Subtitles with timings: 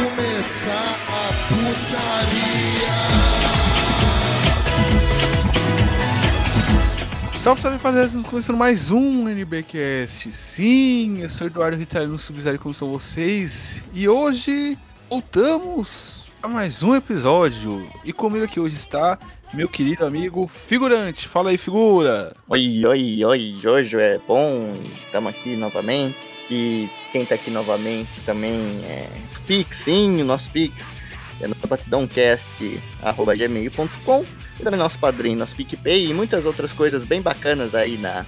[0.00, 2.90] começar a putaria.
[7.32, 10.32] Salve, salve rapaziada, estamos começando mais um NBcast.
[10.32, 13.82] Sim, eu sou Eduardo Ritalino Subzero, como são vocês?
[13.92, 14.78] E hoje
[15.10, 17.86] voltamos a mais um episódio.
[18.02, 19.18] E comigo aqui hoje está
[19.52, 21.28] meu querido amigo Figurante.
[21.28, 22.34] Fala aí, figura.
[22.48, 26.16] Oi, oi, oi, Jojo, é bom, estamos aqui novamente.
[26.50, 28.54] E quem tá aqui novamente também
[28.88, 30.72] é Pix, sim, o nosso Pix,
[31.40, 34.24] é no batidãocast.gmail.com
[34.60, 38.24] e também nosso padrinho, nosso PicPay e muitas outras coisas bem bacanas aí na,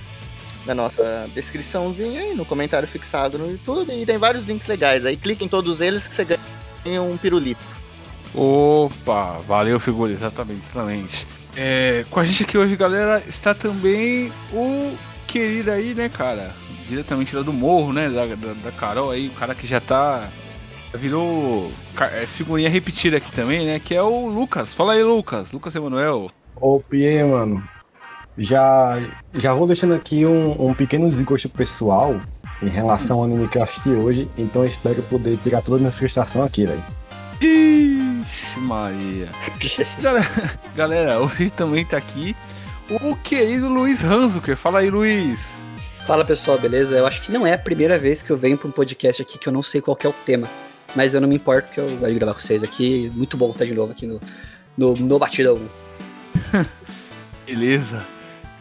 [0.67, 3.93] na nossa descriçãozinha e no comentário fixado no YouTube.
[3.93, 6.27] E tem vários links legais aí, clique em todos eles que você
[6.85, 7.63] ganha um pirulito.
[8.35, 11.25] Opa, valeu, figura, exatamente, excelente.
[11.57, 14.93] É, com a gente aqui hoje, galera, está também o
[15.29, 16.53] querido aí, né, cara?
[16.89, 18.09] Diretamente lá do morro, né?
[18.09, 20.29] Da, da, da Carol aí, o cara que já tá.
[20.95, 23.79] Virou é, figurinha repetida aqui também, né?
[23.79, 24.73] Que é o Lucas.
[24.73, 25.53] Fala aí, Lucas.
[25.53, 26.31] Lucas Emanuel.
[26.57, 27.63] Opa, e aí, mano?
[28.39, 28.99] Já,
[29.35, 32.21] já vou deixando aqui um, um pequeno desgosto pessoal
[32.63, 35.81] em relação ao anime que eu assisti hoje, então eu espero poder tirar toda a
[35.81, 36.83] minha frustração aqui, velho.
[37.41, 39.29] Ixi, Maria.
[40.01, 42.37] Galera, galera, hoje também tá aqui
[42.89, 44.57] o querido Luiz Hanzuker.
[44.57, 45.63] Fala aí, Luiz.
[46.07, 46.97] Fala pessoal, beleza?
[46.97, 49.39] Eu acho que não é a primeira vez que eu venho para um podcast aqui
[49.39, 50.49] que eu não sei qual que é o tema.
[50.95, 53.11] Mas eu não me importo porque eu vou gravar com vocês aqui.
[53.15, 54.21] Muito bom estar de novo aqui no,
[54.77, 55.61] no, no Batidão.
[57.47, 58.05] Beleza.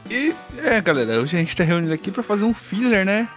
[0.09, 3.29] E é, galera, hoje a gente tá reunido aqui pra fazer um filler, né?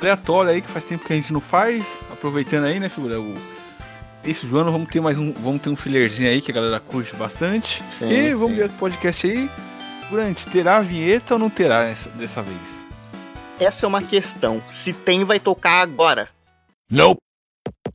[0.00, 1.84] Aleatório aí, que faz tempo que a gente não faz.
[2.10, 3.20] Aproveitando aí, né, figura?
[3.20, 3.34] O...
[4.24, 5.32] Esse Joano, vamos ter mais um.
[5.32, 7.82] Vamos ter um fillerzinho aí que a galera curte bastante.
[7.90, 8.34] Sim, e sim.
[8.34, 9.50] vamos ver o podcast aí.
[10.10, 12.84] Durante, terá a vinheta ou não terá essa, dessa vez?
[13.60, 14.62] Essa é uma questão.
[14.68, 16.28] Se tem, vai tocar agora.
[16.90, 17.20] Nope.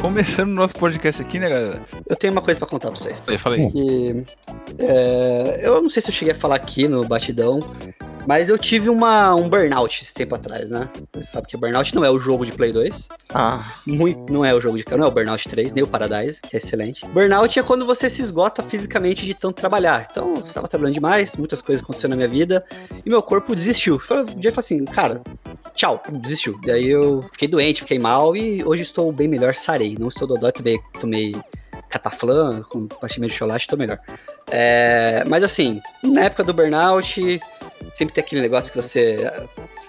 [0.00, 1.82] Começando o nosso podcast aqui, né, galera?
[2.08, 3.22] Eu tenho uma coisa para contar pra vocês.
[3.38, 3.70] Fala aí.
[3.70, 4.24] Que,
[4.78, 7.60] é, eu não sei se eu cheguei a falar aqui no Batidão,
[8.26, 10.88] mas eu tive uma, um burnout esse tempo atrás, né?
[11.12, 13.08] Você sabe que burnout não é o jogo de Play 2.
[13.34, 16.40] Ah, Muito, não é o jogo de não é o Burnout 3, nem o Paradise,
[16.40, 17.06] que é excelente.
[17.08, 20.08] Burnout é quando você se esgota fisicamente de tanto trabalhar.
[20.10, 22.64] Então, eu estava trabalhando demais, muitas coisas aconteceram na minha vida,
[23.04, 23.98] e meu corpo desistiu.
[23.98, 25.20] Falei- Um dia eu falei assim, cara,
[25.74, 26.58] tchau, desistiu.
[26.66, 29.89] Daí eu fiquei doente, fiquei mal, e hoje estou bem melhor, sarei.
[29.98, 31.34] Não estou dodói, tomei, tomei
[31.88, 33.98] cataflã, com pastilha de chocolate, estou melhor.
[34.50, 37.40] É, mas assim, na época do burnout,
[37.92, 39.18] sempre tem aquele negócio que você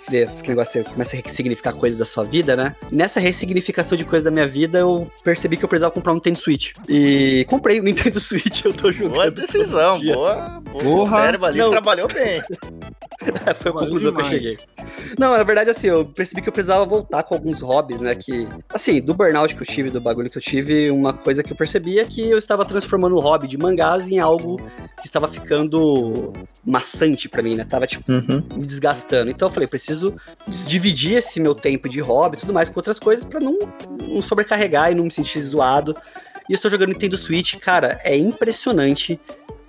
[0.09, 2.75] vê, aquele negócio, você começa a ressignificar coisas da sua vida, né?
[2.91, 6.39] Nessa ressignificação de coisas da minha vida, eu percebi que eu precisava comprar um Nintendo
[6.39, 6.73] Switch.
[6.89, 9.13] E comprei o Nintendo Switch, eu tô jogando.
[9.13, 10.61] boa decisão, boa.
[10.71, 10.81] boa.
[10.81, 11.17] Porra.
[11.17, 11.71] O cérebro ali Não.
[11.71, 12.41] trabalhou bem.
[13.59, 14.27] Foi a Valeu conclusão que eu demais.
[14.29, 14.57] cheguei.
[15.17, 18.15] Não, na verdade, assim, eu percebi que eu precisava voltar com alguns hobbies, né?
[18.15, 21.51] Que, assim, do burnout que eu tive, do bagulho que eu tive, uma coisa que
[21.51, 24.57] eu percebi é que eu estava transformando o hobby de mangás em algo
[25.01, 26.33] que estava ficando
[26.65, 27.63] maçante pra mim, né?
[27.63, 28.43] Tava, tipo, Uhum.
[28.55, 29.29] me desgastando.
[29.29, 30.13] Então eu falei, preciso
[30.67, 33.57] dividir esse meu tempo de hobby e tudo mais com outras coisas pra não,
[34.01, 35.95] não sobrecarregar e não me sentir zoado.
[36.49, 39.19] E eu estou jogando Nintendo Switch, cara, é impressionante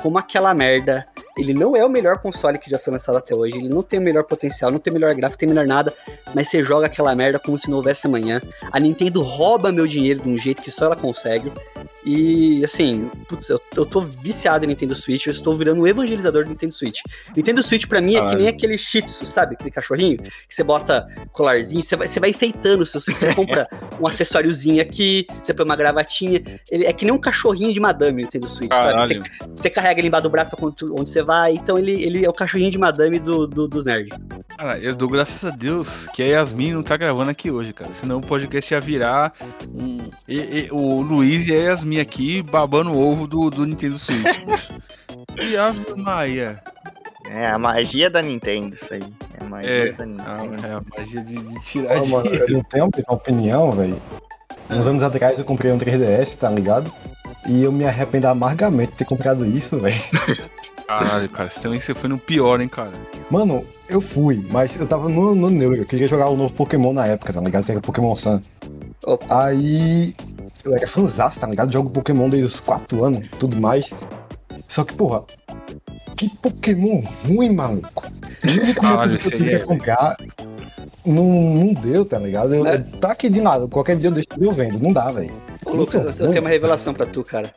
[0.02, 1.06] como aquela merda.
[1.38, 3.98] Ele não é o melhor console que já foi lançado até hoje, ele não tem
[3.98, 5.94] o melhor potencial, não tem o melhor gráfico, não tem o melhor nada,
[6.34, 8.42] mas você joga aquela merda como se não houvesse amanhã.
[8.70, 11.50] A Nintendo rouba meu dinheiro de um jeito que só ela consegue.
[12.04, 16.44] E assim, putz, eu, eu tô viciado em Nintendo Switch, eu estou virando um evangelizador
[16.44, 17.00] do Nintendo Switch.
[17.34, 18.38] Nintendo Switch pra mim é que Caralho.
[18.40, 19.54] nem aquele Shih Tzu, sabe?
[19.54, 23.32] Aquele cachorrinho que você bota colarzinho, você vai, você vai enfeitando o seu Switch, você
[23.34, 23.68] compra
[24.00, 26.42] um acessóriozinho aqui, você põe uma gravatinha.
[26.70, 29.06] Ele é que nem um cachorrinho de madame o Nintendo Switch, sabe?
[29.06, 29.50] Você, Caralho.
[29.56, 32.28] você carrega ele embaixo do braço pra onde- onde você vai, então ele, ele é
[32.28, 34.16] o cachorrinho de madame do, do, dos nerds.
[34.56, 37.92] Cara, eu dou graças a Deus que a Yasmin não tá gravando aqui hoje, cara.
[37.94, 39.32] Senão o podcast ia virar
[39.74, 40.08] um.
[40.28, 44.22] e- e- o Luiz e a Yasmin aqui babando o ovo do, do Nintendo Switch.
[45.40, 46.56] e Ave Maria.
[47.30, 49.02] É a magia da Nintendo, isso aí.
[49.38, 50.66] É a magia É, da a, Nintendo.
[50.66, 52.46] é a magia de, de tirar Ó, mano, dinheiro.
[52.48, 54.02] eu não tenho uma opinião, velho.
[54.68, 56.92] Uns anos atrás eu comprei um 3DS, tá ligado?
[57.46, 60.00] E eu me arrependo amargamente de ter comprado isso, velho.
[60.86, 62.90] Caralho, cara, você também você foi no pior, hein, cara.
[63.30, 65.76] Mano, eu fui, mas eu tava no, no neuro.
[65.76, 67.64] Eu queria jogar o novo Pokémon na época, tá ligado?
[67.64, 68.40] Que era o Pokémon Sun.
[69.06, 69.46] Opa.
[69.46, 70.14] Aí
[70.64, 71.72] eu era fãzaço, tá ligado?
[71.72, 73.90] Jogo Pokémon desde os 4 anos tudo mais.
[74.68, 75.22] Só que, porra,
[76.16, 78.06] que Pokémon ruim, maluco.
[78.44, 80.16] O único motivo que eu tive que é- comprar
[81.06, 82.54] não, não deu, tá ligado?
[82.54, 82.78] Eu, É.
[82.78, 85.32] Tá aqui de nada, qualquer dia eu deixo eu vendo, não dá, velho.
[85.72, 87.52] Ô, Lucas, eu tenho uma revelação pra tu, cara.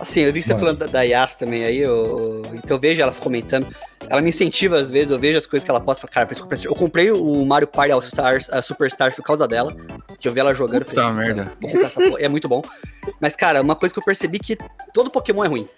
[0.00, 0.64] Assim, eu vi que você Mano.
[0.66, 3.66] falando da, da Yas também aí, eu, então eu vejo ela comentando.
[4.08, 6.28] ela me incentiva às vezes, eu vejo as coisas que ela posta, falo, cara,
[6.64, 9.74] eu comprei o Mario Party All Stars, a Superstars por causa dela,
[10.20, 11.52] que eu vi ela jogando, Puta falei, merda.
[11.60, 12.62] vou comprar essa porra, é muito bom.
[13.20, 14.56] Mas, cara, uma coisa que eu percebi que
[14.92, 15.68] todo Pokémon é ruim.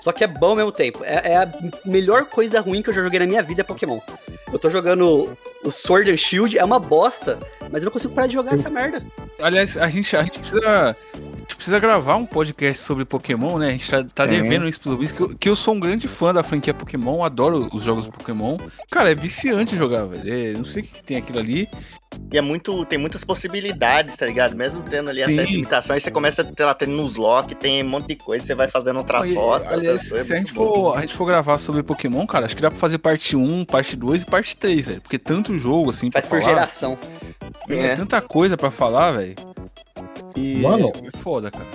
[0.00, 1.02] Só que é bom ao mesmo tempo.
[1.04, 1.48] É, é a
[1.84, 4.00] melhor coisa ruim que eu já joguei na minha vida é Pokémon.
[4.52, 7.38] Eu tô jogando o Sword and Shield, é uma bosta,
[7.70, 9.02] mas eu não consigo parar de jogar essa merda.
[9.40, 10.96] Aliás, a gente, a gente precisa.
[11.48, 13.68] A gente precisa gravar um podcast sobre Pokémon, né?
[13.68, 14.42] A gente tá, tá Sim.
[14.42, 17.24] devendo isso pelo visto, que eu, que eu sou um grande fã da franquia Pokémon,
[17.24, 18.58] adoro os jogos do Pokémon.
[18.90, 20.30] Cara, é viciante jogar, velho.
[20.30, 21.66] É, não sei o que, que tem aquilo ali.
[22.30, 24.54] E é muito, tem muitas possibilidades, tá ligado?
[24.54, 25.38] Mesmo tendo ali Sim.
[25.38, 28.44] a limitações, você começa a ter lá, tendo nos lock, tem um monte de coisa,
[28.44, 29.68] você vai fazendo outras fotos.
[29.72, 30.74] aliás, se a gente, bom.
[30.74, 33.64] for, a gente for gravar sobre Pokémon, cara, acho que dá pra fazer parte 1,
[33.64, 35.00] parte 2 e parte 3, velho.
[35.00, 36.98] Porque tanto jogo, assim, Faz por falar, geração.
[37.66, 37.96] tem É.
[37.96, 39.34] tanta coisa pra falar, velho.
[40.36, 40.92] E Mano.
[41.02, 41.66] é foda, cara.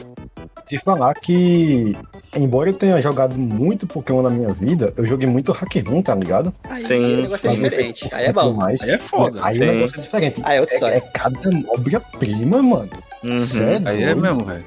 [0.65, 1.95] Te falar que,
[2.35, 6.15] embora eu tenha jogado muito Pokémon na minha vida, eu joguei muito Hack Room, tá
[6.15, 6.53] ligado?
[6.69, 8.09] Aí Sim, o negócio é diferente.
[8.13, 8.53] Aí é bom.
[8.53, 8.81] mais.
[8.81, 9.39] Aí é foda.
[9.43, 9.63] Aí Sim.
[9.63, 10.41] o negócio é diferente.
[10.43, 10.95] Aí é outra É, história.
[10.95, 11.39] é cada
[11.69, 12.89] obra-prima, mano.
[13.23, 13.37] Uhum.
[13.85, 14.65] É Aí é mesmo, velho.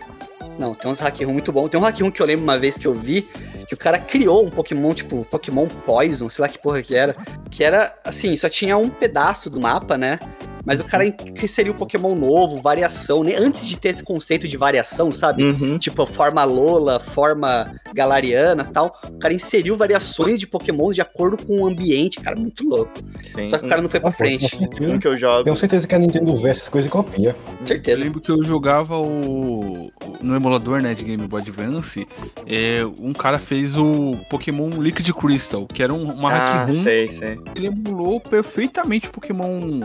[0.59, 1.69] Não, tem uns hack room muito bom.
[1.69, 3.29] Tem um hack room que eu lembro uma vez que eu vi,
[3.67, 7.15] que o cara criou um Pokémon, tipo, Pokémon Poison, sei lá que porra que era.
[7.51, 10.19] Que era, assim, só tinha um pedaço do mapa, né?
[10.67, 11.05] Mas o cara
[11.43, 13.37] inseriu o Pokémon novo, variação, né?
[13.39, 15.45] Antes de ter esse conceito de variação, sabe?
[15.45, 15.79] Uhum.
[15.79, 18.99] Tipo, forma Lola, forma Galariana tal.
[19.09, 22.93] O cara inseriu variações de Pokémon de acordo com o ambiente, cara, muito louco.
[23.35, 23.47] Sim.
[23.47, 24.59] Só que o cara não foi pra Ah, frente.
[24.81, 25.45] Um que eu jogo.
[25.45, 27.37] Tenho certeza que a Nintendo vê essas coisas e copia.
[27.61, 28.03] Eu Certeza.
[28.03, 29.87] lembro que eu jogava o.
[29.87, 32.07] o- No emulador né, de Game Boy Advance,
[32.47, 36.77] é, um cara fez o Pokémon Liquid Crystal, que era um, uma Ah, hack room.
[36.77, 37.39] sei, sei.
[37.55, 39.81] Ele emulou perfeitamente o Pokémon.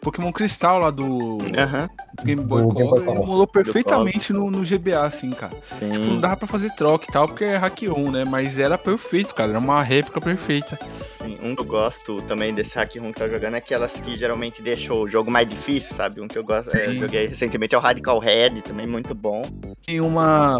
[0.00, 1.88] Pokémon Cristal lá do Aham,
[2.24, 3.04] Game Boy Do Game Color.
[3.04, 3.22] Boy Color.
[3.24, 5.54] emulou perfeitamente no, no GBA, assim, cara.
[5.54, 8.24] Tipo, não sim, dava pra fazer troca e tal, porque é hack on, né?
[8.24, 9.50] Mas era perfeito, cara.
[9.50, 10.78] Era uma réplica perfeita.
[11.22, 11.36] sim.
[11.42, 14.62] Um que eu gosto também desse hack room que tá jogando é aquelas que geralmente
[14.62, 16.20] deixam o jogo mais difícil, sabe?
[16.20, 17.00] Um que eu gosto, é, Sim.
[17.00, 19.42] joguei recentemente é o Radical Red, também muito bom.
[19.84, 20.58] Tem uma.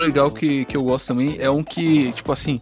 [0.00, 2.60] Legal que, que eu gosto também é um que, tipo assim,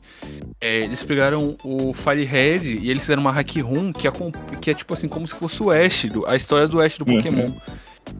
[0.60, 4.30] é, eles pegaram o Firehead e eles fizeram uma hack room que é, com-
[4.60, 7.08] que é tipo assim, como se fosse o Ash, do- a história do Ash do
[7.08, 7.16] Uhum.
[7.16, 7.52] Pokémon.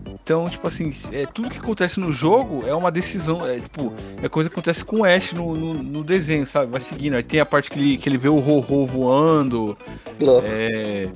[0.08, 4.28] Então, tipo assim, é, tudo que acontece no jogo é uma decisão, é tipo, é
[4.28, 6.72] coisa que acontece com o Ash no, no, no desenho, sabe?
[6.72, 7.14] Vai seguindo.
[7.14, 9.78] Aí tem a parte que ele, que ele vê o Ho-Ho voando,
[10.20, 10.44] Louco.
[10.46, 11.08] é,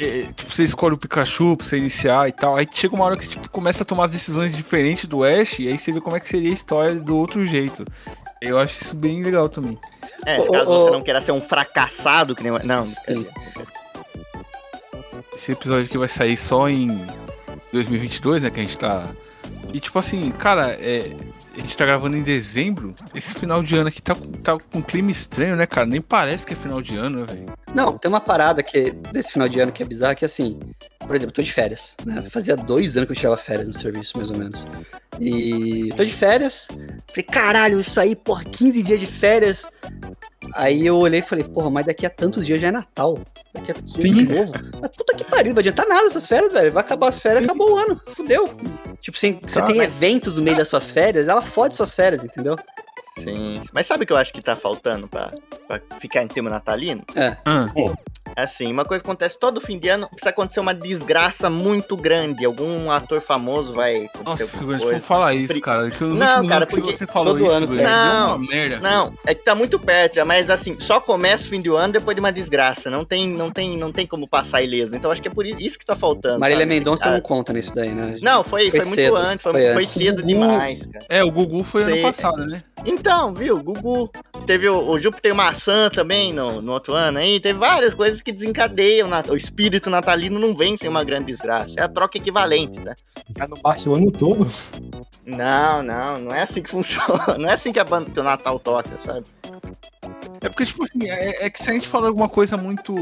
[0.00, 2.56] é, tipo, você escolhe o Pikachu pra você iniciar e tal.
[2.56, 5.58] Aí chega uma hora que você tipo, começa a tomar as decisões diferentes do Ash,
[5.58, 7.84] e aí você vê como é que seria a história do outro jeito.
[8.40, 9.78] Eu acho isso bem legal também.
[10.24, 12.52] É, caso ô, você não queira ser um fracassado, que nem.
[12.64, 13.26] Não, Sim.
[15.34, 17.06] Esse episódio aqui vai sair só em
[17.72, 18.50] 2022, né?
[18.50, 19.10] Que a gente tá.
[19.72, 21.10] E tipo assim, cara, é,
[21.56, 22.94] a gente tá gravando em dezembro.
[23.14, 25.86] Esse final de ano aqui tá, com- tá com um clima estranho, né, cara?
[25.86, 27.46] Nem parece que é final de ano, né, velho?
[27.74, 30.58] Não, tem uma parada que, desse final de ano que é bizarra, que assim,
[31.06, 32.24] por exemplo, eu tô de férias, né?
[32.30, 34.66] Fazia dois anos que eu tirava férias no serviço, mais ou menos.
[35.20, 36.68] E tô de férias,
[37.08, 39.66] falei, caralho, isso aí, porra, 15 dias de férias.
[40.54, 43.18] Aí eu olhei e falei, porra, mas daqui a tantos dias já é Natal.
[43.52, 44.52] Daqui a tantos dias de novo.
[44.80, 46.70] Mas puta que pariu, não vai adiantar nada essas férias, velho.
[46.70, 48.00] Vai acabar as férias, acabou o ano.
[48.14, 48.54] Fudeu.
[49.00, 52.24] Tipo, você, você tem mas- eventos no meio das suas férias, ela fode suas férias,
[52.24, 52.56] entendeu?
[53.22, 53.62] Sim.
[53.72, 55.32] Mas sabe o que eu acho que tá faltando pra,
[55.66, 57.02] pra ficar em tema natalino?
[57.14, 57.36] É.
[57.44, 57.66] Ah,
[58.36, 62.44] Assim, uma coisa que acontece todo fim de ano, precisa acontecer uma desgraça muito grande.
[62.44, 65.90] Algum ator famoso vai nossa, figurante, vou falar isso, cara.
[65.90, 68.36] Que os Não, últimos cara, anos que porque você falou todo isso, ano velho, Não,
[68.36, 68.78] uma merda.
[68.80, 72.14] Não, é que tá muito perto, mas assim, só começa o fim do ano depois
[72.14, 72.90] de uma desgraça.
[72.90, 74.94] Não tem, não tem, não tem como passar ileso.
[74.94, 76.38] Então acho que é por isso que tá faltando.
[76.38, 76.74] Marília sabe?
[76.74, 78.16] Mendonça Ah, não conta nisso daí, né?
[78.20, 81.06] Não, foi, Foi foi, cedo, muito antes, foi, foi foi cedo Gugu- demais, cara.
[81.08, 82.02] É, o Gugu foi ano Sei.
[82.02, 82.60] passado, né?
[82.84, 84.10] Então, viu, Gugu.
[84.46, 87.40] Teve o, o Júpiter Maçã também no, no outro ano aí.
[87.40, 89.06] Teve várias coisas que desencadeiam.
[89.08, 91.74] na- o espírito natalino não vem sem uma grande desgraça.
[91.78, 92.94] É a troca equivalente, né?
[93.36, 94.50] Já não baixa o ano todo.
[95.24, 97.38] Não, não, não é assim que funciona.
[97.38, 99.24] Não é assim que, a banda, que o Natal toca, sabe?
[100.40, 102.94] É porque, tipo assim, é, é que se a gente falar alguma coisa muito.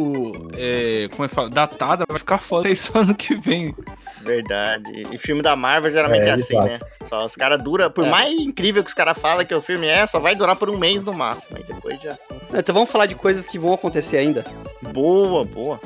[0.56, 1.50] É, como é que fala?
[1.50, 3.74] Datada, vai ficar foda aí só ano que vem.
[4.22, 4.90] Verdade.
[5.12, 6.74] E filme da Marvel geralmente é, É, assim, né?
[7.08, 8.10] Só os caras duram, por É.
[8.10, 10.78] mais incrível que os caras falam que o filme é, só vai durar por um
[10.78, 11.56] mês no máximo.
[11.58, 12.16] Aí depois já.
[12.56, 14.44] Então vamos falar de coisas que vão acontecer ainda.
[14.80, 15.13] Boa,
[15.44, 15.80] boa.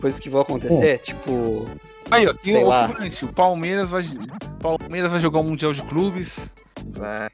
[0.00, 1.68] Coisas que vão acontecer, tipo.
[2.10, 2.90] Aí, ó, tem Sei o, lá.
[3.22, 4.02] o Palmeiras vai.
[4.60, 6.50] Palmeiras vai jogar o Mundial de Clubes.
[6.88, 7.28] Vai.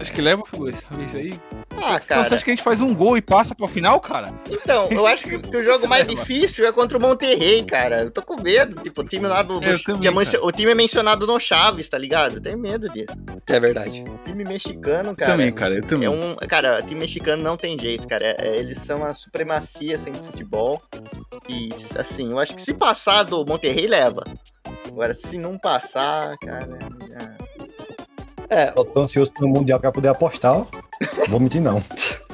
[0.00, 1.32] Acho que leva o essa vez aí.
[1.76, 2.24] Ah, Então, cara.
[2.24, 4.32] você acha que a gente faz um gol e passa pra final, cara?
[4.50, 8.02] Então, eu acho que, que o jogo Isso mais difícil é contra o Monterrey, cara.
[8.02, 8.80] Eu tô com medo.
[8.82, 9.58] Tipo, o time lá do.
[9.60, 12.36] do- Eu também, que é o time é mencionado no Chaves, tá ligado?
[12.36, 13.06] Eu tenho medo disso.
[13.48, 14.04] É verdade.
[14.24, 15.32] Time mexicano, cara.
[15.32, 16.06] também, cara, eu também.
[16.06, 18.24] É um, cara, time mexicano não tem jeito, cara.
[18.24, 20.80] É- é- eles são a supremacia assim, do futebol.
[21.48, 24.22] E, assim, eu acho que se passar do Monterrey, leva.
[24.88, 26.68] Agora, se não passar, cara.
[27.08, 27.61] já-
[28.48, 30.66] É, Eu tô ansioso pro Mundial pra poder apostar, ó.
[31.28, 31.82] Vou mentir não.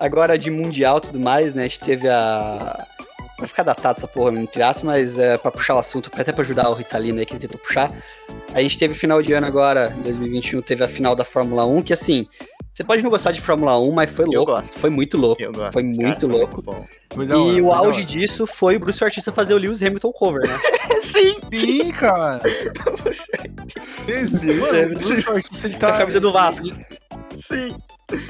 [0.00, 1.64] agora de Mundial e tudo mais, né?
[1.64, 2.86] A gente teve a.
[3.38, 6.42] Vai ficar datado essa porra, entre aspas, mas é, pra puxar o assunto, até pra
[6.42, 7.90] ajudar o Ritalino aí que ele tentou puxar.
[8.52, 11.82] A gente teve final de ano agora, em 2021, teve a final da Fórmula 1,
[11.82, 12.28] que assim,
[12.80, 14.52] você pode não gostar de Fórmula 1, mas foi Eu louco.
[14.52, 14.78] gosto.
[14.78, 15.42] Foi muito louco.
[15.42, 15.72] Eu gosto.
[15.74, 16.62] Foi muito cara, louco.
[16.62, 16.74] Foi
[17.30, 18.04] hora, E foi o da auge hora.
[18.06, 20.58] disso foi o Bruce Artista fazer o Lewis Hamilton cover, né?
[21.02, 22.40] Sim, Sim, cara.
[24.08, 25.94] Esse, mano, o Bruce Ortiz, ele tá.
[25.94, 26.66] a camisa do Vasco.
[27.36, 27.76] sim.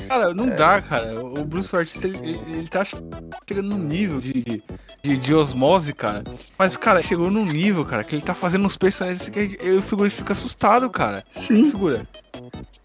[0.09, 1.15] Cara, não dá, cara.
[1.21, 4.63] O Bruce Ortiz, ele, ele, ele tá chegando num nível de,
[5.03, 6.23] de, de osmose, cara.
[6.59, 9.83] Mas, cara, chegou num nível, cara, que ele tá fazendo uns personagens que eu, o
[9.83, 11.25] figura fica assustado, cara.
[11.31, 11.71] Sim.
[11.71, 12.07] Figura.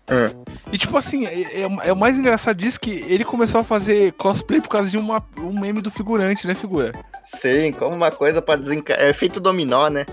[0.07, 0.29] É.
[0.71, 4.11] E tipo assim, é, é- é o mais engraçado disso que ele começou a fazer
[4.13, 6.91] cosplay por causa de uma, um meme do figurante, né, figura?
[7.25, 9.03] Sim, como uma coisa pra desencaixar.
[9.03, 10.05] É feito dominó, né?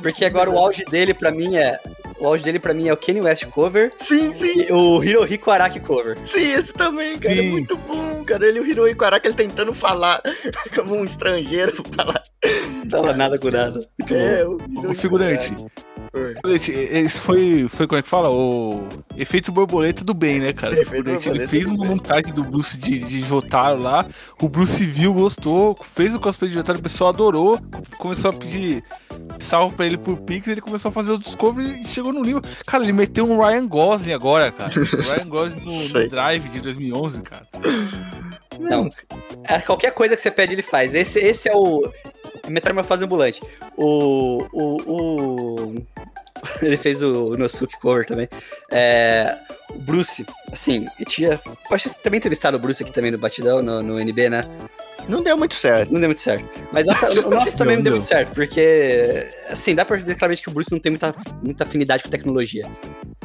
[0.00, 1.78] Porque agora o auge dele pra mim é.
[2.18, 4.62] O auge dele pra mim é o Kanye West cover Sim, sim.
[4.68, 6.16] e o Hirohiko Araki cover.
[6.24, 7.34] Sim, esse também, cara.
[7.34, 7.50] É Sim.
[7.50, 8.46] muito bom, cara.
[8.46, 10.20] Ele e o Hirohiko Araki, ele tentando falar
[10.74, 11.74] como um estrangeiro.
[11.94, 12.22] Falar.
[12.90, 13.80] Tava nada com nada.
[13.98, 14.56] Muito É, bom.
[14.88, 15.52] o, O figurante.
[15.52, 15.66] Araki.
[16.12, 18.30] Figurante, Esse foi, foi, como é que fala?
[18.30, 20.74] O efeito borboleta do bem, né, cara?
[20.74, 24.06] O ele fez uma montagem do Bruce de, de Jotaro lá.
[24.40, 27.60] O Bruce viu, gostou, fez o cosplay de Jotaro, o pessoal adorou.
[27.98, 28.82] Começou a pedir
[29.38, 32.42] salve pra ele por Pix, ele começou a fazer outros covers e chegou no nível.
[32.66, 34.70] Cara, ele meteu um Ryan Gosling agora, cara.
[34.70, 37.46] O Ryan Gosling no, no Drive de 2011, cara.
[38.58, 38.88] Não.
[39.44, 40.94] É, qualquer coisa que você pede, ele faz.
[40.94, 41.88] Esse, esse é o.
[42.48, 43.42] Metamorfose ambulante.
[43.76, 44.44] O.
[44.52, 44.92] O.
[44.92, 45.86] o-
[46.62, 48.28] Ele fez o Nosuke cover também.
[48.70, 49.36] É,
[49.70, 51.40] o Bruce, assim, eu tinha.
[51.44, 54.44] Eu acho que também entrevistaram o Bruce aqui também no Batidão, no, no NB, né?
[55.06, 55.92] Não deu muito certo.
[55.92, 56.44] Não deu muito certo.
[56.72, 57.92] Mas o nosso também não deu Não deu.
[57.92, 61.64] muito certo, porque, assim, dá pra ver claramente que o Bruce não tem muita, muita
[61.64, 62.66] afinidade com tecnologia.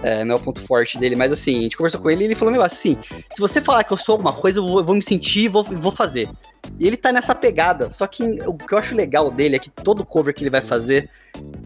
[0.01, 2.27] É, não é o ponto forte dele, mas assim, a gente conversou com ele e
[2.27, 2.98] ele falou um negócio assim:
[3.32, 5.48] se você falar que eu sou alguma coisa, eu vou, eu vou me sentir e
[5.48, 6.30] vou, vou fazer.
[6.77, 7.89] E ele tá nessa pegada.
[7.89, 10.60] Só que o que eu acho legal dele é que todo cover que ele vai
[10.62, 11.10] fazer,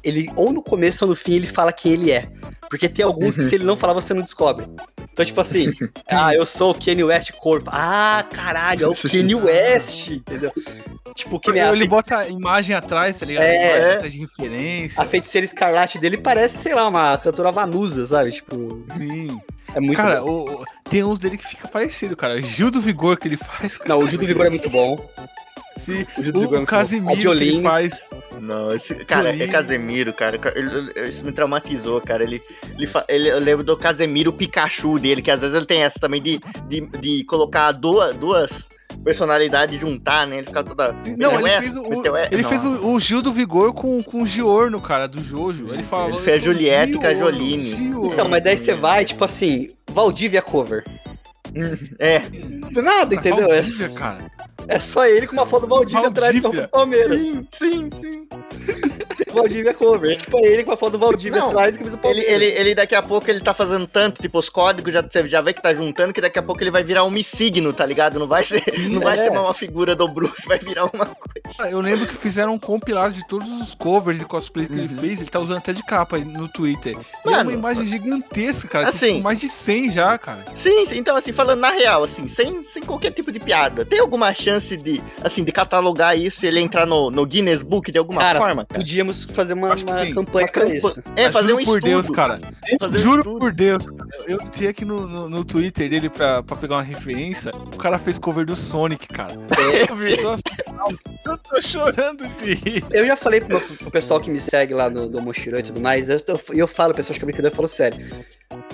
[0.04, 2.30] ele, ou no começo ou no fim, ele fala quem ele é.
[2.70, 4.68] Porque tem alguns que se ele não falar, você não descobre.
[5.12, 5.72] Então, tipo assim,
[6.12, 7.72] ah, eu sou o Kanye West Corpo.
[7.74, 10.52] Ah, caralho, é o Kanye West, entendeu?
[11.16, 13.44] Tipo, que nem a, Ele bota a imagem atrás, tá ligado?
[13.44, 13.98] É.
[14.00, 15.02] Ele de referência.
[15.02, 18.32] a feiticeira escarlate dele parece, sei lá, uma cantora Vanusa, sabe?
[18.32, 19.40] Tipo, Sim.
[19.74, 20.30] é muito Cara, bom.
[20.30, 22.42] o- o- tem uns dele que fica parecido, cara.
[22.42, 23.90] Gil do Vigor que ele faz, cara.
[23.90, 25.10] Não, o Gil do Vigor é muito bom.
[25.78, 26.06] Sim.
[26.18, 26.72] O Gil do Vigor é O muito
[27.04, 27.10] bom.
[27.12, 28.02] A que ele faz.
[28.42, 29.48] Não, esse, cara, é.
[29.48, 30.40] Casemiro, cara.
[30.56, 32.24] Ele, ele- isso me traumatizou, cara.
[32.24, 32.42] Ele,
[32.78, 36.22] ele, ele- eu lembro do Casemiro Pikachu dele, que às vezes ele tem essa também
[36.22, 38.68] de, de, de colocar duas, duas
[39.04, 40.38] personalidades e juntar, né?
[40.38, 40.94] Ele fica toda.
[41.18, 41.88] Não, ele West, fez o.
[42.12, 42.32] West.
[42.32, 42.82] ele fez Nossa.
[42.84, 45.74] o, o Gil do Vigor com, com o Giorno, cara, do Jojo.
[45.74, 46.10] Ele fala.
[46.10, 49.06] Ele "Eu fez a Juliette com a Giorno, Jolene." Giorno." Então, mas daí você vai,
[49.06, 50.84] tipo assim, Valdívia cover.
[51.98, 53.50] É, Do nada, entendeu?
[53.50, 54.18] É, Valdívia, cara.
[54.68, 56.68] é só ele com uma foto do Valdívia atrás do Valdívia.
[56.68, 57.20] Palmeiras.
[57.22, 58.28] sim, sim, sim.
[59.42, 60.12] Valdívia cover.
[60.12, 62.34] É tipo ele com a foto do Valdívia Não, atrás do camisa do Ele, Palmeiras.
[62.34, 65.42] ele, ele daqui a pouco ele tá fazendo tanto, tipo, os códigos já, você já
[65.42, 68.20] vê que tá juntando, que daqui a pouco ele vai virar um missigno, tá ligado?
[68.20, 69.24] Não vai ser, não vai é.
[69.24, 71.58] ser uma figura do Bruce, vai virar uma coisa.
[71.58, 74.88] Cara, Eu lembro que fizeram um compilado de todos os covers de cosplay que ele
[74.88, 75.20] fez.
[75.22, 76.96] Ele tá usando até de capa no Twitter.
[77.26, 78.90] E é Mano, uma imagem gigantesca, cara.
[78.90, 80.44] assim- Assim, mais de 100 já, cara.
[80.56, 84.00] Sim, sim, então assim, falando na real, assim, sem, sem qualquer tipo de piada, tem
[84.00, 87.98] alguma chance de, assim, de catalogar isso e ele entrar no, no Guinness Book de
[87.98, 88.66] alguma Cara, forma?
[88.66, 88.80] cara?
[88.80, 91.04] Podíamos fazer uma, uma campanha pra isso.
[91.16, 91.90] É, Mas fazer juro um por estudo.
[91.90, 92.42] Deus, cara.
[92.80, 93.40] Fazer um Juro estudo.
[93.40, 94.08] por Deus, cara.
[94.28, 97.52] Eu entrei aqui no, no, no Twitter dele pra, pra pegar uma referência.
[97.56, 99.34] O cara fez cover do Sonic, cara.
[99.90, 100.12] Eu vi.
[100.12, 102.84] Eu tô, assim, eu tô chorando de rir.
[102.92, 105.80] Eu já falei pro, pro pessoal que me segue lá no do Moshiro e tudo
[105.82, 108.00] mais, eu, eu, eu falo, pessoal, acho que é brincadeira, eu falo sério.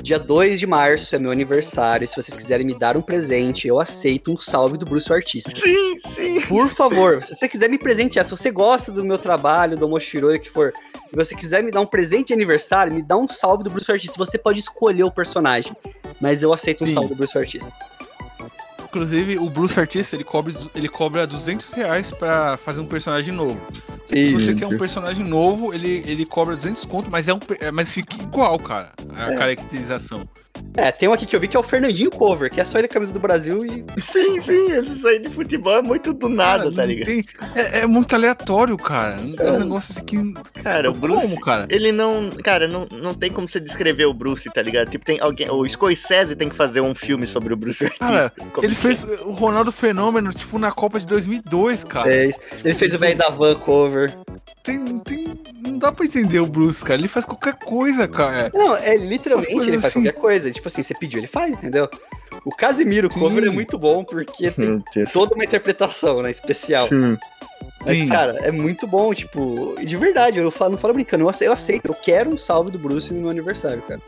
[0.01, 3.79] Dia 2 de março é meu aniversário, se vocês quiserem me dar um presente, eu
[3.79, 5.51] aceito um salve do Bruce o Artista.
[5.51, 6.22] Sim, sim.
[6.47, 10.33] Por favor, se você quiser me presentear, se você gosta do meu trabalho, do Moshiro,
[10.33, 10.73] o que for,
[11.09, 13.91] se você quiser me dar um presente de aniversário, me dá um salve do Bruce
[13.91, 14.17] Artista.
[14.17, 15.75] Você pode escolher o personagem,
[16.19, 16.93] mas eu aceito um Sim.
[16.93, 17.71] salve do Bruce Artista.
[18.83, 23.59] Inclusive, o Bruce Artista, ele cobra, ele cobra 200 reais pra fazer um personagem novo.
[24.07, 27.71] Se você quer um personagem novo, ele, ele cobra 200 conto, mas, é um, é,
[27.71, 29.35] mas fica igual, cara, a É.
[29.37, 30.27] caracterização.
[30.75, 32.77] É, tem um aqui que eu vi que é o Fernandinho Cover, que é só
[32.79, 33.83] ele camisa do Brasil e.
[34.01, 37.05] Sim, sim, isso aí de futebol é muito do nada, Cara, tá ligado?
[37.07, 37.23] tem-
[37.55, 39.17] é, é muito aleatório, cara.
[39.37, 39.59] É um É.
[39.59, 40.61] negócio assim que.
[40.61, 41.67] Cara, o Bruce, Como, cara?
[41.69, 42.29] ele não.
[42.43, 44.89] Cara, não, não tem como você descrever o Bruce, tá ligado?
[44.89, 45.49] Tipo, tem alguém.
[45.49, 47.89] O Scorsese tem que fazer um filme sobre o Bruce.
[47.99, 52.09] Cara, Como Ele que- fez o Ronaldo Fenômeno, tipo, na Copa de 2002, cara.
[52.13, 53.92] Ele fez o velho da van cover.
[54.63, 56.99] Tem, tem, não dá pra entender o Bruce, cara.
[56.99, 58.51] Ele faz qualquer coisa, cara.
[58.53, 60.03] Não, é literalmente ele faz assim.
[60.03, 60.51] qualquer coisa.
[60.51, 61.89] Tipo assim, você pediu, ele faz, entendeu?
[62.45, 63.19] O Casimiro Sim.
[63.19, 66.31] cover é muito bom porque tem toda uma interpretação, né?
[66.31, 66.87] Especial.
[66.87, 67.17] Sim.
[67.85, 68.07] Mas, Sim.
[68.07, 71.93] cara, é muito bom, tipo, de verdade, eu falo, não falo brincando, eu aceito, eu
[71.93, 74.01] quero um salve do Bruce no meu aniversário, cara.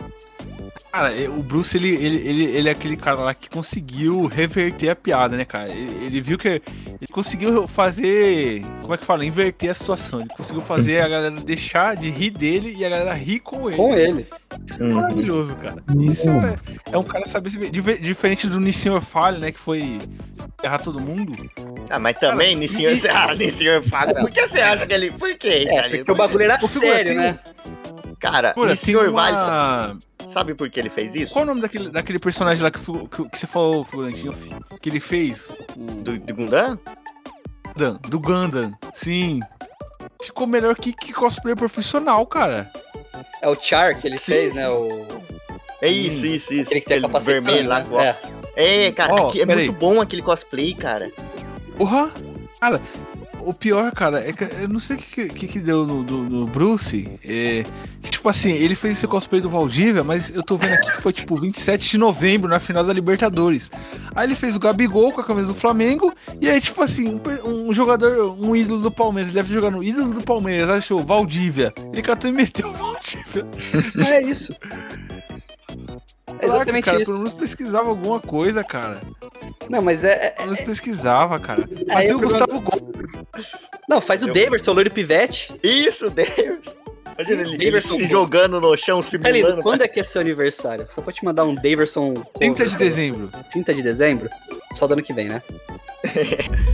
[0.91, 4.89] Cara, é, o Bruce, ele, ele, ele, ele é aquele cara lá que conseguiu reverter
[4.89, 5.69] a piada, né, cara?
[5.69, 6.47] Ele, ele viu que.
[6.47, 8.61] Ele conseguiu fazer.
[8.81, 9.25] Como é que fala?
[9.25, 10.21] Inverter a situação.
[10.21, 13.75] Ele conseguiu fazer a galera deixar de rir dele e a galera rir com ele.
[13.77, 14.27] Com ele.
[14.65, 15.83] Isso é maravilhoso, cara.
[15.99, 16.55] Isso é,
[16.93, 17.57] é um cara saber se
[17.99, 19.51] Diferente do Nissin Falho, né?
[19.51, 19.97] Que foi
[20.63, 21.33] errar todo mundo.
[21.89, 22.61] Ah, mas também, Cara, e-
[23.81, 24.21] Fago, Cara.
[24.21, 25.11] por que você acha que ele.
[25.11, 25.67] Por quê?
[25.69, 27.39] É, porque o bagulho era sério, tem- né?
[28.19, 29.97] Cara, tem Nissinho Vale, uma...
[30.31, 31.33] sabe por que ele fez isso?
[31.33, 34.33] Qual o nome daquele, daquele personagem lá que, fu- que, que você falou, figurantinho?
[34.81, 35.49] Que ele fez?
[35.75, 35.79] O...
[36.01, 36.79] Do, do Gundam?
[37.75, 39.39] Gundam, do Gundam, sim.
[40.21, 42.71] Ficou melhor que, que cosplay profissional, cara.
[43.41, 44.67] É o Char que ele Sim, fez, né?
[44.69, 45.05] O...
[45.81, 46.63] É isso, isso, isso.
[46.69, 47.79] Aquele que tem a capacete vermelho lá.
[47.79, 47.85] né?
[47.85, 48.35] óculos.
[48.55, 49.77] É, cara, aqui é muito aí.
[49.77, 51.11] bom aquele cosplay, cara.
[51.77, 52.09] Porra!
[52.59, 52.81] Cara,
[53.45, 56.45] o pior, cara, é que eu não sei o que, que, que deu no, no
[56.47, 57.07] Bruce.
[57.23, 57.63] É,
[58.01, 61.01] que, tipo assim, ele fez esse cosplay do Valdívia, mas eu tô vendo aqui que
[61.01, 63.69] foi tipo 27 de novembro, na final da Libertadores.
[64.15, 67.69] Aí ele fez o Gabigol com a camisa do Flamengo, e aí, tipo assim, um,
[67.69, 71.73] um jogador, um ídolo do Palmeiras, ele deve jogar no ídolo do Palmeiras, achou Valdívia.
[71.93, 73.45] Ele catou e meteu o Valdívia.
[74.07, 74.55] É isso.
[76.39, 77.11] É exatamente cara, isso.
[77.11, 79.01] Pelo menos pesquisava alguma coisa, cara.
[79.69, 80.27] Não, mas é.
[80.27, 81.67] é- Pelo menos pesquisava, cara.
[81.91, 82.91] Fazia eu o Gustavo Gol.
[83.87, 85.53] Não, faz o Eu- Daverson, o loiro pivete.
[85.63, 86.75] Isso, Deus.
[87.17, 89.61] Imagina ele, ele Daverson se jogando no chão, Calido, simulando.
[89.63, 90.85] quando é que é seu aniversário?
[90.89, 92.13] Só pra te mandar um Daverson.
[92.37, 93.29] 30 de dezembro.
[93.51, 94.29] 30 de dezembro?
[94.73, 95.41] Só do ano que vem, né?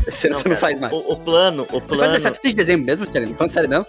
[0.08, 0.92] Esse ano você não faz mais.
[0.94, 2.04] O, o plano, o Você faz plano.
[2.04, 3.36] aniversário 30 de dezembro mesmo, Vitalino?
[3.36, 3.86] Falando sério mesmo?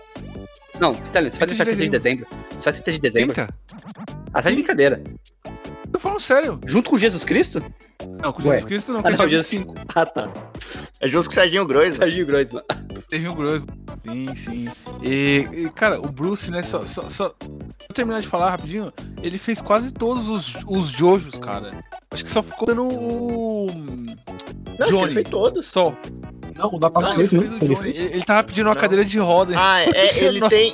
[0.79, 2.27] Não, Vitalino, você faz 30 de aniversário 30 de dezembro.
[2.59, 3.35] Você faz 30 de dezembro.
[3.35, 3.55] 30?
[4.35, 5.03] Ah, tá de brincadeira.
[6.03, 6.61] Falando sério.
[6.67, 7.65] Junto com Jesus Cristo?
[8.21, 8.57] Não, com Ué.
[8.57, 9.75] Jesus Cristo não, Ah, é não, Jesus- 25.
[9.95, 10.29] Ah, tá.
[10.99, 11.95] É junto com o Serginho Grois.
[11.95, 12.63] Serginho Groisman.
[13.31, 13.65] Um grosso.
[14.05, 14.69] Sim, sim.
[15.01, 17.33] E, e, cara, o Bruce, né, só, só, só...
[17.89, 21.71] Eu terminar de falar rapidinho, ele fez quase todos os, os Jojos, cara.
[22.11, 23.67] Acho que só ficou dando o...
[23.67, 25.15] Não, acho que ele Johnny.
[25.15, 25.69] fez todos.
[25.69, 25.95] Só.
[26.57, 27.75] Não, dá pra Ah, Ele ver, o Ele.
[27.75, 28.81] Ele, ele tava pedindo uma Não.
[28.81, 29.55] cadeira de roda.
[29.57, 30.73] Ah, é, Deixa ele tem.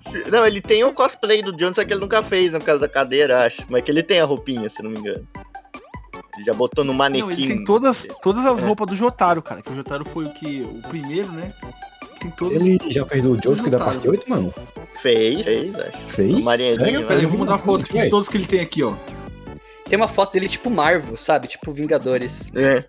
[0.00, 2.64] Sim, Não, ele tem o cosplay do John, só que ele nunca fez, né, por
[2.66, 3.62] causa da cadeira, acho.
[3.68, 5.26] Mas que ele tem a roupinha, se não me engano.
[6.36, 7.24] Ele já botou no manequim.
[7.26, 8.66] Não, ele tem todas, todas as É.
[8.66, 9.62] roupas do Jotaro, cara.
[9.62, 10.60] Que o Jotaro foi o que?
[10.62, 11.52] O primeiro, né?
[12.20, 12.56] Tem todos.
[12.56, 13.84] Ele já fez do Josuke da Jotaro.
[13.96, 14.54] parte 8, mano?
[15.00, 15.98] Fez, fez, acho.
[16.08, 16.34] Fez?
[16.34, 16.74] O Marinho.
[16.74, 18.94] Sério, eu vou mandar foto aqui de todos que ele tem aqui, ó.
[19.88, 21.46] Tem uma foto dele tipo Marvel, sabe?
[21.46, 22.50] Tipo Vingadores.
[22.54, 22.82] É.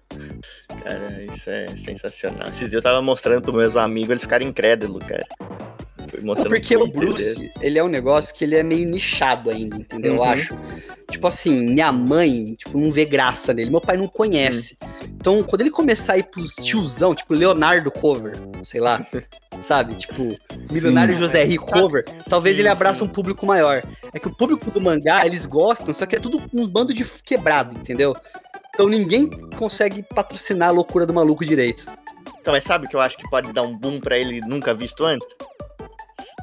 [0.84, 2.48] Cara, isso é sensacional.
[2.48, 5.26] Esses dias eu tava mostrando pros meus amigos, eles ficaram incrédulos, cara.
[6.24, 7.52] Mostrando porque no o Bruce, dele.
[7.62, 10.14] ele é um negócio que ele é meio nichado ainda, entendeu?
[10.16, 10.24] Eu Uhum.
[10.24, 10.56] acho.
[11.10, 13.70] Tipo assim, minha mãe, tipo, não vê graça nele.
[13.72, 14.78] Meu pai não conhece.
[15.20, 19.06] Então, quando ele começar a ir pros tiozão, tipo Leonardo Cover, sei lá,
[19.62, 19.96] sabe?
[19.96, 20.38] Tipo,
[20.72, 23.06] Milionário José Rico Sabe- Cover, talvez Sim, ele abraça sim.
[23.06, 23.82] um público maior.
[24.14, 27.06] É que o público do mangá, eles gostam, só que é tudo um bando de
[27.24, 28.14] quebrado, entendeu?
[28.74, 31.86] Então ninguém consegue patrocinar a loucura do maluco direito.
[32.40, 34.74] Então, mas sabe o que eu acho que pode dar um boom pra ele nunca
[34.74, 35.28] visto antes?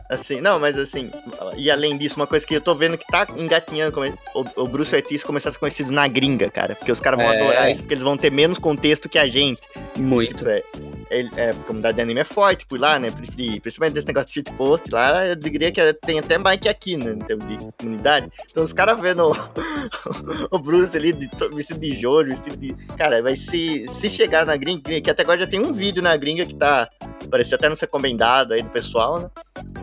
[0.09, 1.11] Assim, não, mas assim,
[1.57, 4.69] e além disso, uma coisa que eu tô vendo que tá engatinhando, como o, o
[4.69, 6.75] Bruce Ortiz começar a ser conhecido na gringa, cara.
[6.75, 7.41] Porque os caras vão É.
[7.41, 9.61] adorar isso, porque eles vão ter menos contexto que a gente.
[9.97, 10.35] Muito.
[10.35, 10.63] Tipo, é,
[11.11, 13.11] ele- é, a comunidade de anime é forte por lá, né?
[13.11, 16.97] Pri- Principalmente desse negócio de shitpost lá, eu diria que tem até mais que aqui,
[16.97, 17.13] né?
[17.13, 18.31] Em termos de comunidade.
[18.51, 19.35] Então os caras vendo o,
[20.51, 22.75] o Bruce ali de, vestido de Jojo, vestido de.
[22.97, 26.17] Cara, vai se, se chegar na gringa, que até agora já tem um vídeo na
[26.17, 26.89] gringa que tá.
[27.31, 29.31] Parecia até não ser recomendado aí do pessoal, né?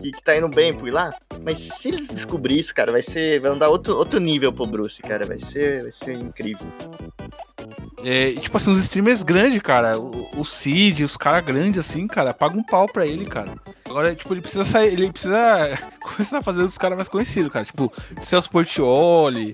[0.00, 1.10] Que, que tá indo bem por lá.
[1.42, 3.40] Mas se eles descobrirem isso, cara, vai ser.
[3.40, 5.24] Vai dar outro, outro nível pro Bruce, cara.
[5.26, 6.66] Vai ser, vai ser incrível.
[8.04, 12.06] É, e, tipo assim, os streamers grandes, cara, o, o Cid, os caras grandes assim,
[12.06, 13.54] cara, paga um pau pra ele, cara.
[13.88, 17.64] Agora, tipo, ele precisa sair, ele precisa começar a fazer os caras mais conhecidos, cara.
[17.64, 19.52] Tipo, Celso Portioli,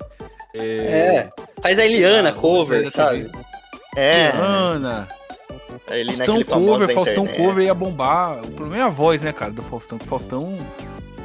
[0.55, 1.29] é, É.
[1.63, 3.25] Faz a Eliana Ah, cover, sabe?
[3.27, 3.43] também.
[3.97, 5.09] É, Ana,
[5.91, 8.39] ele Faustão naquele famoso cover, Faustão cover ia bombar.
[8.45, 9.99] O problema é a voz, né, cara, do Faustão.
[9.99, 10.59] que O Faustão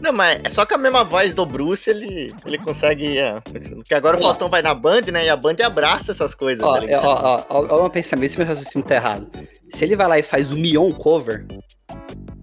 [0.02, 3.17] Não, mas é só com a mesma voz do Bruce ele, ele consegue.
[3.17, 4.24] É, porque agora o Ó.
[4.24, 5.26] Faustão vai na Band, né?
[5.26, 6.63] E a Band abraça essas coisas.
[6.63, 7.06] Ó, tá é, ligado?
[7.06, 9.30] ó, ó, ó, ó, um pensamento, se meu raciocínio tá errado.
[9.69, 11.46] Se ele vai lá e faz o Mion cover,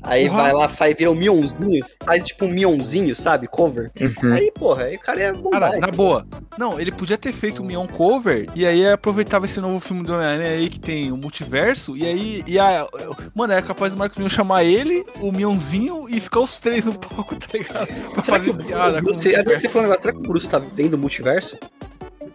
[0.03, 0.43] aí Porra.
[0.43, 3.47] vai lá, faz, vira um Mionzinho, faz tipo um Mionzinho, sabe?
[3.47, 3.91] Cover.
[4.01, 4.33] Uhum.
[4.33, 5.51] Aí, porra, aí o cara é bom.
[5.51, 6.27] Cara, na boa.
[6.59, 10.13] Não, ele podia ter feito o Mion cover e aí aproveitava esse novo filme do
[10.13, 12.43] Homem-Aranha aí que tem o multiverso e aí.
[12.47, 12.87] E a,
[13.35, 16.99] mano, era capaz do Marcos Mion chamar ele, o Mionzinho e ficar os três no
[16.99, 17.87] palco, tá ligado?
[18.13, 18.99] Pra Será que fazer o piada.
[18.99, 19.61] o Bruce, agora multiverso.
[19.61, 21.59] você falou um negócio, será que o Bruce tá dentro do multiverso?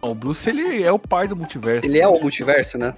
[0.02, 1.86] Não, o Bruce ele é o pai do multiverso.
[1.86, 2.94] Ele é o multiverso, né?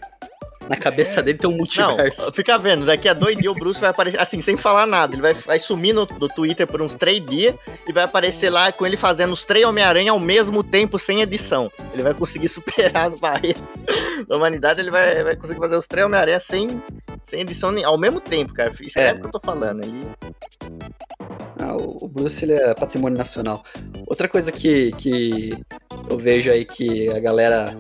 [0.69, 2.31] Na cabeça dele tem um Não, multiverso.
[2.33, 5.15] fica vendo, daqui a dois dias o Bruce vai aparecer, assim, sem falar nada.
[5.15, 7.55] Ele vai, vai sumir no, do Twitter por uns três dias
[7.87, 11.71] e vai aparecer lá com ele fazendo os três Homem-Aranha ao mesmo tempo, sem edição.
[11.93, 13.63] Ele vai conseguir superar as barreiras
[14.29, 16.83] da humanidade, ele vai, vai conseguir fazer os três Homem-Aranha sem,
[17.25, 18.73] sem edição ao mesmo tempo, cara.
[18.81, 19.13] Escreve É.
[19.15, 19.83] o que eu tô falando.
[19.83, 20.07] Ele...
[21.61, 23.65] Ah, o Bruce ele é patrimônio nacional.
[24.07, 25.53] Outra coisa que, que
[26.09, 27.77] eu vejo aí que a galera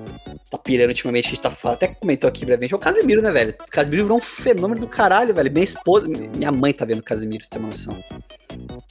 [0.51, 3.31] tá pirando ultimamente, a gente tá falando, até comentou aqui brevemente, é o Casimiro, né,
[3.31, 3.55] velho?
[3.61, 5.53] O Casimiro virou um fenômeno do caralho, velho.
[5.53, 7.97] Minha esposa, minha mãe tá vendo o Casimiro, você tem uma noção.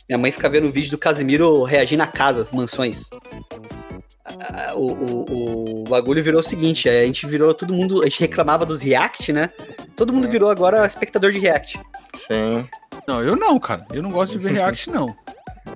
[0.08, 3.10] Minha mãe fica vendo o vídeo do Casimiro reagindo a casas, mansões.
[4.24, 8.20] Ah, O, o, o bagulho virou o seguinte, a gente virou todo mundo, a gente
[8.20, 9.50] reclamava dos react, né?
[9.96, 11.80] Todo mundo virou agora espectador de react.
[12.16, 12.68] Sim,
[13.08, 13.86] Não, eu não, cara.
[13.94, 15.16] Eu não gosto de ver react, não.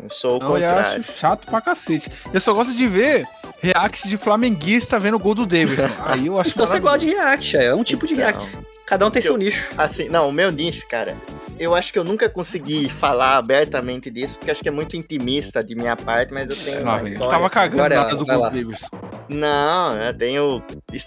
[0.04, 1.00] eu sou o Não, eu contrário.
[1.00, 2.12] acho chato pra cacete.
[2.34, 3.26] Eu só gosto de ver
[3.62, 5.90] react de flamenguista vendo o gol do Davidson.
[6.06, 8.38] Aí eu acho Então você gosta de react, é um tipo de react.
[8.54, 8.64] Não.
[8.86, 9.70] Cada um tem Eu- seu nicho.
[9.78, 11.16] Assim, não, o meu nicho, cara,
[11.58, 15.64] eu acho que eu nunca consegui falar abertamente disso, porque acho que é muito intimista
[15.64, 17.32] de minha parte, mas eu tenho Ah, uma eu história.
[17.32, 18.88] tava cagando Agora, do gol do Davidson.
[19.32, 20.64] Não, eu tenho.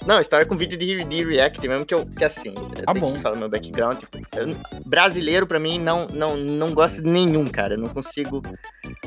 [0.06, 2.06] Não, história com vídeo de, de react mesmo, que eu.
[2.06, 3.12] Que assim, eu tenho bom.
[3.12, 3.98] que falar meu background.
[3.98, 4.56] Tipo, eu-
[4.86, 7.74] brasileiro, pra mim, não, não, não gosto de nenhum, cara.
[7.74, 8.42] Eu não consigo.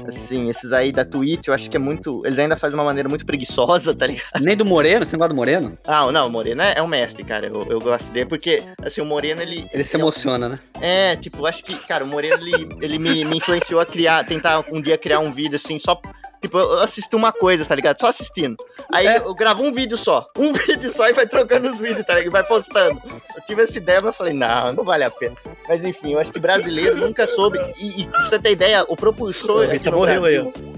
[0.08, 2.24] Assim, esses aí da Twitch, eu acho que é muito.
[2.26, 4.40] Eles ainda fazem de uma maneira muito preguiçosa, tá ligado?
[4.40, 5.78] Nem do Moreno, você não gosta do Moreno?
[5.88, 7.48] Ah, não, o Moreno é, é um mestre, cara.
[7.48, 9.66] Eu, eu gosto dele, porque, assim, o Moreno, ele.
[9.74, 10.60] Ele se emociona, né?
[10.80, 14.64] É, tipo, acho que, cara, o Moreno, ele, ele me, me influenciou a criar, tentar
[14.72, 16.00] um dia criar um vídeo assim, só.
[16.42, 18.00] Tipo, eu assisti uma coisa, tá ligado?
[18.00, 18.58] Só assistindo.
[18.92, 19.18] Aí É.
[19.18, 20.28] eu gravo um vídeo só.
[20.38, 22.28] Um vídeo só e vai trocando os vídeos, tá ligado?
[22.28, 23.02] E vai postando.
[23.36, 25.36] Eu tive essa ideia, mas eu falei, não, não vale a pena.
[25.68, 27.60] Mas enfim, eu acho que brasileiro nunca soube.
[27.80, 29.68] E, e pra você ter ideia, o propulsor.
[29.70, 30.77] O no morreu aí, Brasil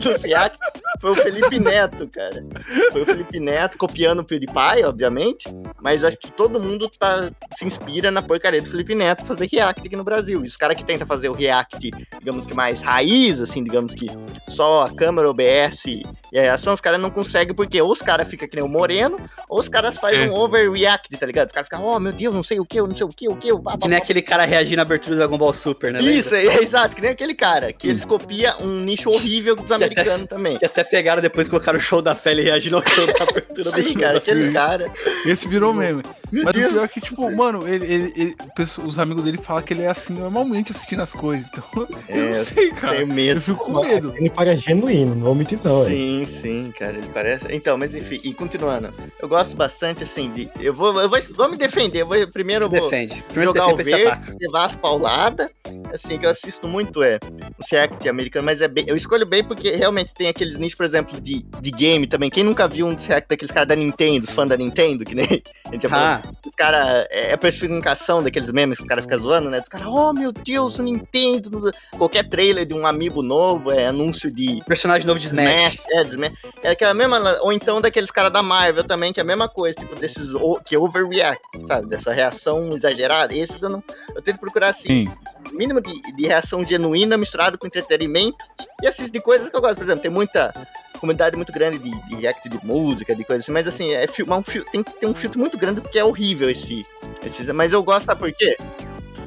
[0.00, 0.58] do React
[1.00, 2.44] foi o Felipe Neto, cara.
[2.92, 5.48] Foi o Felipe Neto copiando o PewDiePie, obviamente.
[5.80, 9.86] Mas acho que todo mundo tá, se inspira na porcaria do Felipe Neto fazer React
[9.86, 10.44] aqui no Brasil.
[10.44, 14.06] E os caras que tentam fazer o React, digamos que mais raiz, assim, digamos que
[14.48, 18.28] só a câmera, OBS e a reação, os caras não conseguem, porque ou os caras
[18.28, 19.16] ficam que nem o Moreno,
[19.48, 20.30] ou os caras fazem É.
[20.30, 21.48] um overreact, tá ligado?
[21.48, 23.36] Os caras ficam, oh meu Deus, não sei o que, não sei o que, o
[23.36, 26.00] que, o Que nem aquele cara reagindo na abertura do Dragon Ball Super, né?
[26.00, 29.72] Isso, é, é exato, que nem aquele cara, que eles copiam um nicho horrível dos
[29.72, 30.58] americanos também.
[30.58, 33.70] Que até pegaram depois e colocaram o show da Feli reagindo ao show da abertura
[33.70, 34.92] do Sim, cara, aquele cara.
[35.26, 36.02] Esse virou meme.
[36.32, 36.72] Meu Mas o Deus.
[36.72, 38.36] pior é que, tipo, mano, ele, ele- ele-
[38.84, 41.44] os amigos dele falam que ele é assim normalmente assistindo as coisas.
[41.50, 41.64] Então,
[42.08, 42.96] eu É, não sei, cara.
[42.96, 43.40] Tenho Eu medo.
[43.40, 44.14] fico com medo.
[44.16, 45.84] Ele parece genuíno, não vou mentir não.
[45.86, 47.46] Sim, sim, cara, ele parece.
[47.50, 50.48] Então, mas enfim, e continuando, eu gosto bastante assim de.
[50.60, 52.02] Eu vou, eu vou, vou me defender.
[52.02, 53.22] Eu vou, primeiro Se eu vou defende.
[53.28, 55.50] Primeiro jogar o defende, você verde, levar as pauladas.
[55.92, 57.18] Assim, que eu assisto muito é
[57.58, 58.84] o React americano, mas é bem.
[58.86, 62.28] Eu escolho bem porque realmente tem aqueles nichos, por exemplo, de, de game também.
[62.28, 65.24] Quem nunca viu um React daqueles caras da Nintendo, os fãs da Nintendo, que nem
[65.66, 67.06] a gente falou Ah, os caras.
[67.10, 69.60] É a personificação daqueles memes que os caras ficam zoando, né?
[69.60, 71.70] Os caras, oh meu Deus, o Nintendo.
[71.96, 75.78] Qualquer trailer de um amiibo novo, é anúncio de personagem novo de Smash.
[75.92, 76.34] é, de Smash.
[76.64, 77.38] É aquela mesma.
[77.42, 80.32] Ou então daqueles caras da Marvel também, que é a mesma coisa, tipo, desses
[80.64, 81.88] que overreact, sabe?
[81.88, 83.32] Dessa reação exagerada.
[83.32, 83.84] Esses eu não.
[84.14, 85.12] Eu tento procurar assim, Sim.
[85.52, 88.36] Mínimo de, de reação genuína misturado com entretenimento
[88.82, 89.76] e assistir coisas que eu gosto.
[89.76, 90.52] Por exemplo, tem muita
[90.98, 94.38] comunidade muito grande de, de react de música, de coisas assim, mas assim, é filmar
[94.38, 96.84] um fil- tem que ter um filtro muito grande porque é horrível esse.
[97.24, 98.56] esse mas eu gosto, sabe por quê?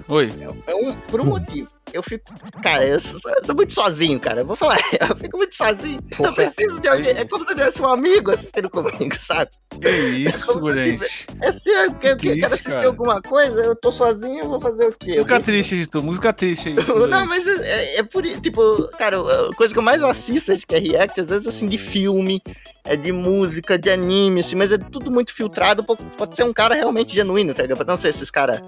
[0.07, 0.31] Oi.
[0.67, 1.67] É um, por um motivo.
[1.93, 2.25] Eu fico.
[2.61, 4.41] Cara, eu sou, eu sou muito sozinho, cara.
[4.41, 5.99] Eu vou falar, eu fico muito sozinho.
[6.07, 6.51] Então eu Porra.
[6.51, 7.11] preciso de alguém.
[7.11, 9.51] É como se eu tivesse um amigo assistindo comigo, sabe?
[9.81, 11.27] Que isso, figurante.
[11.41, 12.87] É sério, porque eu Que quero assistir cara.
[12.87, 15.11] alguma coisa, eu tô sozinho, eu vou fazer o quê?
[15.11, 16.03] Eu Música triste, editor.
[16.03, 16.75] Música triste aí.
[17.09, 20.51] Não, mas é, é- é por isso, tipo, cara, a coisa que eu mais assisto,
[20.51, 22.41] acho que é react, às vezes assim, de filme,
[22.85, 26.75] é de música, de anime, assim, mas é tudo muito filtrado, pode ser um cara
[26.75, 27.77] realmente genuíno, tá ligado?
[27.77, 28.61] Pra não ser esses caras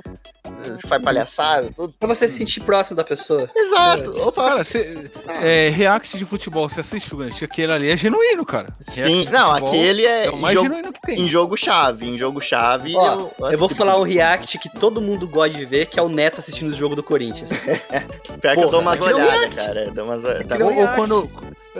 [0.63, 1.93] você faz palhaçada, tudo.
[1.99, 3.47] Pra você se sentir próximo da pessoa.
[3.55, 4.15] Exato.
[4.21, 4.43] Opa.
[4.49, 7.43] Cara, você, é, react de futebol, você assiste, figurante?
[7.45, 8.75] Aquele ali é genuíno, cara.
[8.87, 11.21] React Sim, não, aquele é, É o mais jogo, genuíno que tem.
[11.21, 12.07] em jogo chave.
[12.07, 12.95] Em jogo chave.
[12.95, 16.03] Ó, eu, Eu vou falar um react que todo mundo gosta de ver, que é
[16.03, 17.49] o Neto assistindo o jogo do Corinthians.
[18.41, 19.55] Pior que eu dou umas é olhadas, react.
[19.55, 19.79] cara.
[19.85, 20.95] eu Dou umas, tá é Ou, ou react.
[20.95, 21.29] quando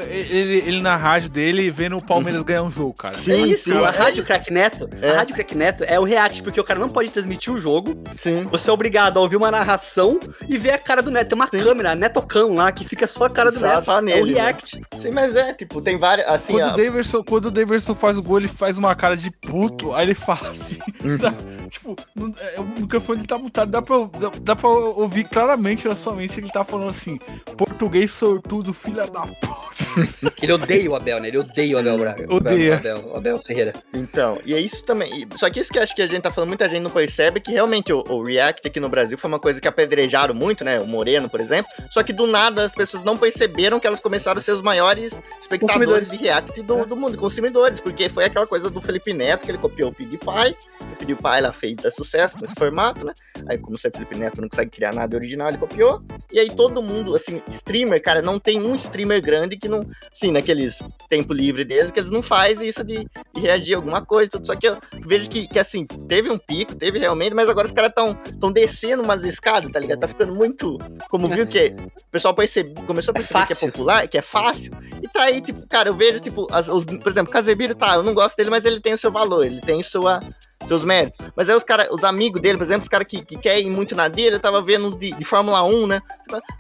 [0.10, 3.16] ele, ele na rádio dele vendo o Palmeiras ganhar um jogo, cara.
[3.16, 4.26] Sim, é isso, sim, a é Rádio.
[4.26, 5.10] Crack Neto, É.
[5.12, 7.96] a Rádio Crack Neto é o react, porque o cara não pode transmitir o jogo,
[8.22, 8.46] Sim.
[8.52, 11.30] você é obrigado a ouvir uma narração e ver a cara do Neto.
[11.30, 11.60] Tem uma Sim.
[11.60, 13.84] câmera, Netocão lá, que fica só a cara do Só- Neto.
[13.86, 14.42] só é o nele, né?
[14.42, 14.82] react.
[14.98, 16.28] Sim, mas é, tipo, tem várias.
[16.28, 19.05] Assim, Quando, ó, o Daverson, quando o Daverson faz o gol, ele faz uma cara
[19.14, 21.18] de puto, aí ele fala assim, Uhum.
[21.18, 21.34] dá-
[21.70, 25.96] tipo, não- é, o microfone tá mutado, dá pra, dá, dá pra ouvir claramente na
[25.96, 27.20] sua mente ele tá falando assim,
[27.58, 29.56] português sortudo, filha da puta.
[30.42, 31.28] Ele odeia o Abel, né?
[31.30, 32.22] Ele odeia o Abel Braga.
[32.22, 32.72] o Abel- Odeia.
[32.72, 33.74] O Abel, o Abel Ferreira.
[33.94, 35.28] Então, e é isso também.
[35.38, 37.40] Só que isso que eu acho que a gente tá falando, muita gente não percebe
[37.40, 40.80] que realmente o, o React aqui no Brasil foi uma coisa que apedrejaram muito, né?
[40.80, 41.72] O Moreno, por exemplo.
[41.92, 45.18] Só que do nada as pessoas não perceberam que elas começaram a ser os maiores
[45.40, 49.52] espectadores de React do, do mundo, consumidores, porque foi aquela coisa do Felipe Neto que
[49.52, 50.56] ele copiou o PewDiePie.
[50.82, 53.14] O PewDiePie lá fez sucesso nesse formato, né?
[53.50, 56.02] Aí, como o Felipe Neto não consegue criar nada original, ele copiou.
[56.32, 60.32] E aí todo mundo, assim, streamer, cara, não tem um streamer grande que não, assim,
[60.32, 60.80] naqueles
[61.10, 64.48] tempo livre deles, que eles não fazem isso de, de reagir a alguma coisa, tudo.
[64.48, 67.74] Só que eu vejo que, que assim, teve um pico, teve realmente, mas agora os
[67.74, 70.00] caras estão tão descendo umas escadas, tá ligado?
[70.00, 70.78] Tá ficando muito.
[71.10, 74.22] Como viu que o pessoal percebe, começou a É perceber que é popular, que é
[74.22, 74.72] fácil.
[75.02, 78.04] E tá aí, tipo, cara, eu vejo, tipo, as- os- por exemplo, Casemiro tá, eu
[78.04, 80.22] não gosto dele, mas ele tem o seu valor, ele tem sua,
[80.68, 81.18] seus méritos.
[81.36, 83.70] Mas aí os caras, os amigos dele, por exemplo, os caras que, que querem ir
[83.72, 86.02] muito na dele, eu tava vendo de, de Fórmula 1, né?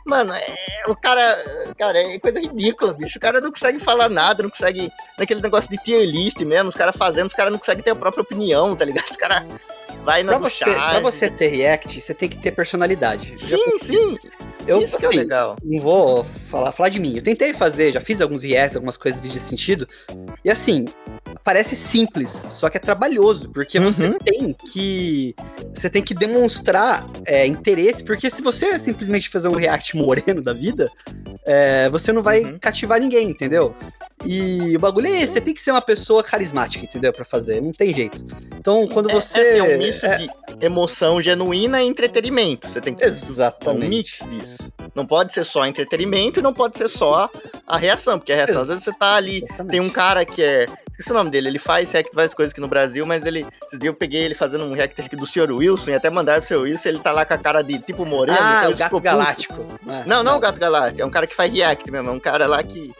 [0.07, 0.55] Mano, é,
[0.87, 1.37] o cara,
[1.77, 3.19] cara, é coisa ridícula, bicho.
[3.19, 4.91] O cara não consegue falar nada, não consegue.
[5.19, 7.95] Naquele negócio de tier list mesmo, os caras fazendo, os caras não conseguem ter a
[7.95, 9.11] própria opinião, tá ligado?
[9.11, 9.43] Os caras
[10.03, 13.35] vai na Pra você, pra você ter react, você tem que ter personalidade.
[13.37, 14.17] Sim, sim.
[14.67, 15.55] Eu, isso que é assim, legal.
[15.63, 17.15] não vou falar, falar de mim.
[17.15, 19.87] Eu tentei fazer, já fiz alguns reacts, algumas coisas desse sentido.
[20.43, 20.85] E assim,
[21.43, 24.17] parece simples, só que é trabalhoso, porque você Uhum.
[24.19, 25.35] tem que.
[25.73, 30.53] Você tem que demonstrar é, interesse, porque se você simplesmente fazer um react moreno da
[30.53, 30.89] vida,
[31.45, 32.57] é, você não vai Uhum.
[32.59, 33.75] cativar ninguém, entendeu?
[34.25, 37.13] E o bagulho é esse, você tem que ser uma pessoa carismática, entendeu?
[37.13, 38.17] Pra fazer, não tem jeito.
[38.57, 39.39] Então, quando É- você.
[39.39, 40.29] É, assim, é um misto é- de
[40.65, 42.67] emoção genuína e entretenimento.
[42.69, 43.87] Você tem que ter um Exatamente.
[43.89, 44.57] mix disso.
[44.95, 47.29] Não pode ser só entretenimento e não pode ser só
[47.67, 49.37] a reação, porque a reação, às vezes você tá ali.
[49.43, 49.71] Exatamente.
[49.71, 50.67] Tem um cara que é.
[50.91, 53.45] Esqueci o nome dele, ele faz react várias coisas aqui no Brasil, mas ele.
[53.83, 55.51] Eu peguei ele fazendo um react que do Sr.
[55.51, 56.61] Wilson e até mandaram pro Sr.
[56.61, 58.37] Wilson, ele tá lá com a cara de tipo moreno.
[58.39, 59.03] Ah, o gato puto.
[59.03, 59.65] galáctico.
[60.05, 62.47] Não, não o Gato Galáctico, é um cara que faz react mesmo, é um cara
[62.47, 62.93] lá que.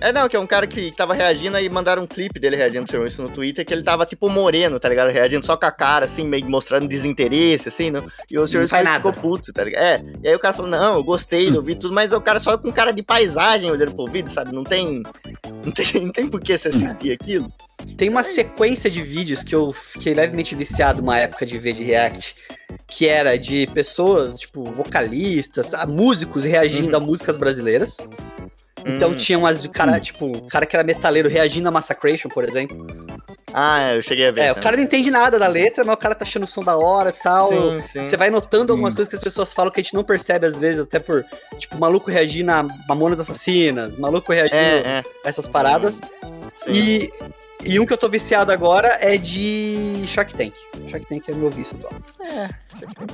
[0.00, 2.86] É, não, que é um cara que tava reagindo aí mandaram um clipe dele reagindo
[2.86, 3.02] pro.
[3.02, 5.10] Wilson no Twitter, que ele tava tipo moreno, tá ligado?
[5.10, 8.06] Reagindo só com a cara, assim, meio mostrando desinteresse, assim, não?
[8.30, 8.60] E o Sr.
[8.60, 8.96] Não faz nada.
[8.96, 9.82] ficou puto, tá ligado?
[9.82, 12.38] É, e aí o cara falou, não, eu gostei do vídeo, tudo, mas o cara
[12.38, 14.52] só com cara de paisagem olhando pro vídeo, sabe?
[14.52, 15.02] Não tem.
[15.64, 17.52] Não tem, não tem por que você assistir aquilo.
[17.96, 21.82] Tem uma sequência de vídeos que eu fiquei levemente viciado uma época de ver de
[21.82, 22.34] react,
[22.86, 27.98] que era de pessoas, tipo, vocalistas, músicos reagindo a músicas brasileiras.
[28.86, 29.14] Então Hum.
[29.16, 32.86] tinha umas de cara, tipo, o cara que era metaleiro reagindo a Massacration, por exemplo.
[33.52, 34.40] Ah, eu cheguei a ver.
[34.42, 34.62] É, o também.
[34.62, 37.10] cara não entende nada da letra, mas o cara tá achando o som da hora
[37.10, 37.48] e tal.
[37.50, 38.04] Sim, sim.
[38.04, 38.96] Você vai notando algumas Sim.
[38.96, 41.24] coisas que as pessoas falam que a gente não percebe às vezes, até por,
[41.58, 45.04] tipo, maluco reagindo a Mamonas Assassinas, maluco reagindo É, é.
[45.24, 45.94] a essas paradas.
[46.64, 46.72] Sim.
[46.72, 47.10] E,
[47.64, 50.54] e um que eu tô viciado agora é de Shark Tank.
[50.88, 51.92] Shark Tank é meu vício atual.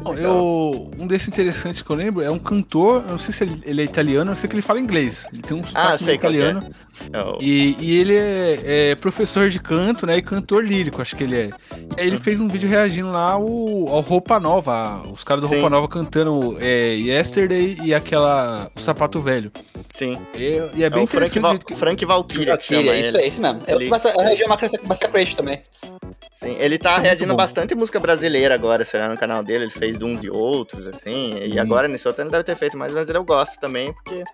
[0.03, 3.45] Bom, Eu, um desses interessantes que eu lembro é um cantor, eu não sei se
[3.45, 5.27] ele, ele é italiano, eu sei que ele fala inglês.
[5.33, 6.41] Ele tem um sotaque sei qual que é.
[6.51, 6.61] italiano.
[6.69, 10.17] É o- E, e ele é, é professor de canto, né?
[10.17, 11.51] E cantor lírico, acho que ele é.
[11.97, 15.47] E aí ele fez um vídeo reagindo lá ao, ao Roupa Nova, os caras do
[15.49, 15.71] Roupa Sim.
[15.71, 19.51] Nova cantando é, Yesterday e aquela O Sapato Velho.
[19.93, 20.19] Sim.
[20.35, 21.65] E, e é É bem Frank, interessante.
[21.65, 22.57] Que- Frank Valkyria.
[22.59, 23.61] que Valkyria, isso é esse mesmo.
[23.67, 24.49] Eu, Ele- eu reagi a
[24.89, 25.61] Massacration também.
[26.41, 27.37] Sim, ele tá muito reagindo bom.
[27.37, 30.87] bastante música brasileira agora, se olhar no canal dele, ele fez de uns e outros,
[30.87, 31.63] assim, e Hum.
[31.63, 34.25] agora nesse outro ele deve ter feito mas eu gosto também, porque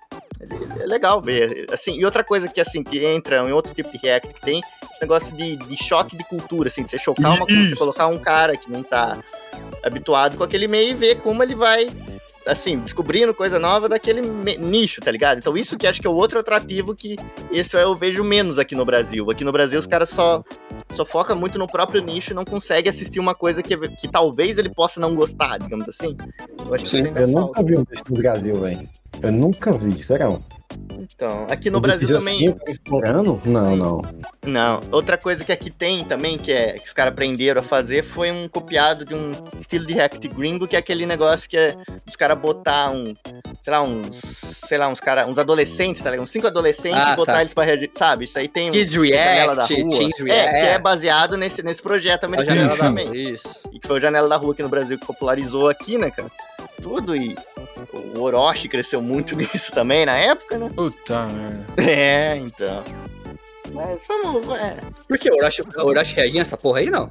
[0.80, 3.98] é legal ver, assim, e outra coisa que, assim, que entra em outro tipo de
[3.98, 7.46] react que tem, esse negócio de, de choque de cultura, assim, de você chocar uma
[7.46, 9.18] coisa, você colocar um cara que não tá
[9.82, 11.88] habituado com aquele meio e ver como ele vai,
[12.46, 14.22] assim, descobrindo coisa nova daquele
[14.58, 15.38] nicho, tá ligado?
[15.38, 17.16] Então isso que acho que é o outro atrativo que
[17.50, 19.30] esse eu vejo menos aqui no Brasil.
[19.30, 20.42] Aqui no Brasil os caras só
[20.90, 24.58] só foca muito no próprio nicho e não consegue assistir uma coisa que, que talvez
[24.58, 26.16] ele possa não gostar, digamos assim.
[26.68, 27.04] Eu Sim.
[27.14, 28.88] Eu nunca vi um desse no Brasil, velho.
[29.22, 30.36] Eu nunca vi, será?
[31.00, 32.54] Então, aqui no Brasil também.
[32.68, 33.40] explorando?
[33.44, 34.02] Não, não.
[34.44, 34.80] Não.
[34.92, 38.30] Outra coisa que aqui tem também, que, é, que os caras aprenderam a fazer, foi
[38.30, 41.74] um copiado de um estilo de React gringo, que é aquele negócio que é
[42.08, 43.14] os caras botar um.
[43.62, 44.20] Sei lá, uns.
[44.66, 46.24] Sei lá, uns cara, uns adolescentes, tá ligado?
[46.24, 47.40] Uns cinco adolescentes Ah, e botar tá.
[47.40, 47.90] eles pra reagir.
[47.94, 48.24] Sabe?
[48.24, 48.72] Isso aí tem um.
[48.72, 49.88] Kids da React, Rua.
[49.98, 50.50] Teens É, React.
[50.50, 53.06] que é baseado nesse, nesse projeto É americano Janela da também.
[53.06, 53.62] Rua, Isso.
[53.72, 56.30] E que foi o Janela da Rua aqui no Brasil que popularizou aqui, né, cara?
[56.82, 57.36] Tudo e
[58.14, 60.70] o Orochi cresceu muito nisso também na época, né?
[60.74, 61.66] Puta merda.
[61.90, 62.82] É, então.
[63.72, 64.76] Mas vamos, é.
[65.06, 65.30] Por que?
[65.30, 67.10] O Orochi, o Orochi reagia nessa porra aí, não?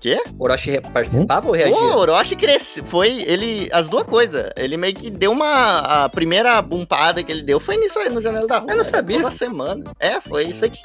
[0.00, 0.18] Quê?
[0.38, 1.76] O Orochi participava ou reagia?
[1.76, 6.62] O Orochi cresceu, foi, ele, as duas coisas, ele meio que deu uma, a primeira
[6.62, 8.72] bumpada que ele deu foi nisso aí, no Janela da Rua.
[8.72, 9.18] Eu não sabia.
[9.18, 9.92] Toda semana.
[10.00, 10.80] É, foi isso aí, que-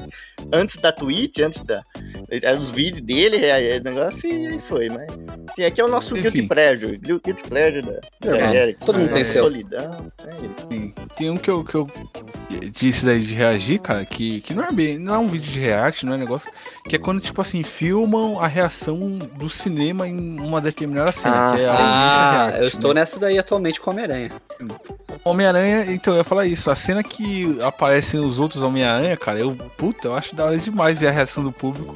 [0.51, 1.81] antes da Twitch, antes da,
[2.29, 5.07] eram os vídeos dele, é, é, negócio, e aí foi, mas,
[5.55, 6.23] sim, aqui é o nosso Enfim.
[6.23, 9.13] guilty pleasure, guilty pleasure da, da aqui, Todo mundo né?
[9.13, 9.43] tem seu.
[9.43, 10.67] Solidão, é isso.
[10.71, 10.93] Sim.
[11.15, 11.87] Tem um que eu, que eu
[12.71, 14.97] disse daí de reagir, cara, que, que não é bem.
[14.97, 16.51] Não é um vídeo de react, não é negócio.
[16.87, 21.51] Que é quando, tipo assim, filmam a reação do cinema em uma determinada cena.
[21.51, 23.01] Ah, que é a Ah, react, eu estou né?
[23.01, 24.31] nessa daí atualmente com Homem-Aranha.
[25.23, 26.69] Homem-Aranha, então eu ia falar isso.
[26.69, 30.99] A cena que aparecem os outros Homem-Aranha, cara, eu, puta, eu acho da hora demais
[30.99, 31.95] ver a reação do público.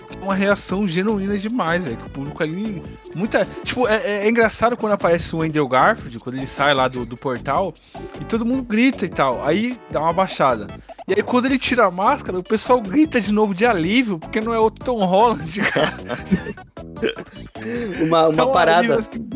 [0.21, 1.97] Uma reação genuína demais, velho.
[1.97, 2.81] que O público ali.
[3.15, 3.45] Muita.
[3.63, 7.05] Tipo, é, é- é engraçado quando aparece o Andrew Garfield, quando ele sai lá do,
[7.05, 7.73] do portal,
[8.19, 9.43] e todo mundo grita e tal.
[9.45, 10.67] Aí dá uma baixada.
[11.07, 14.39] E aí quando ele tira a máscara, o pessoal grita de novo de alívio, porque
[14.39, 15.97] não é o Tom Holland, cara.
[18.01, 18.95] Uma, uma É um parada.
[18.99, 19.27] assim,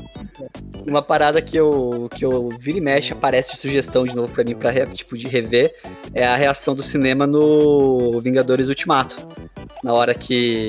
[0.88, 4.44] Uma parada que eu, que eu vira e mexe, aparece de sugestão de novo pra
[4.44, 5.74] mim, pra tipo, de rever,
[6.14, 9.18] é a reação do cinema no Vingadores Ultimato.
[9.84, 10.65] Na hora que,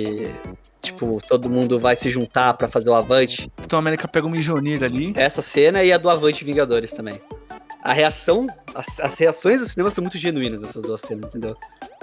[0.83, 3.51] tipo, todo mundo vai se juntar pra fazer o Avante.
[3.57, 5.13] Capitão América pega um Mijonir ali.
[5.17, 7.21] Essa cena e a do Avante Vingadores também.
[7.83, 11.55] A reação, as, as reações do cinema são muito genuínas, essas duas cenas, entendeu?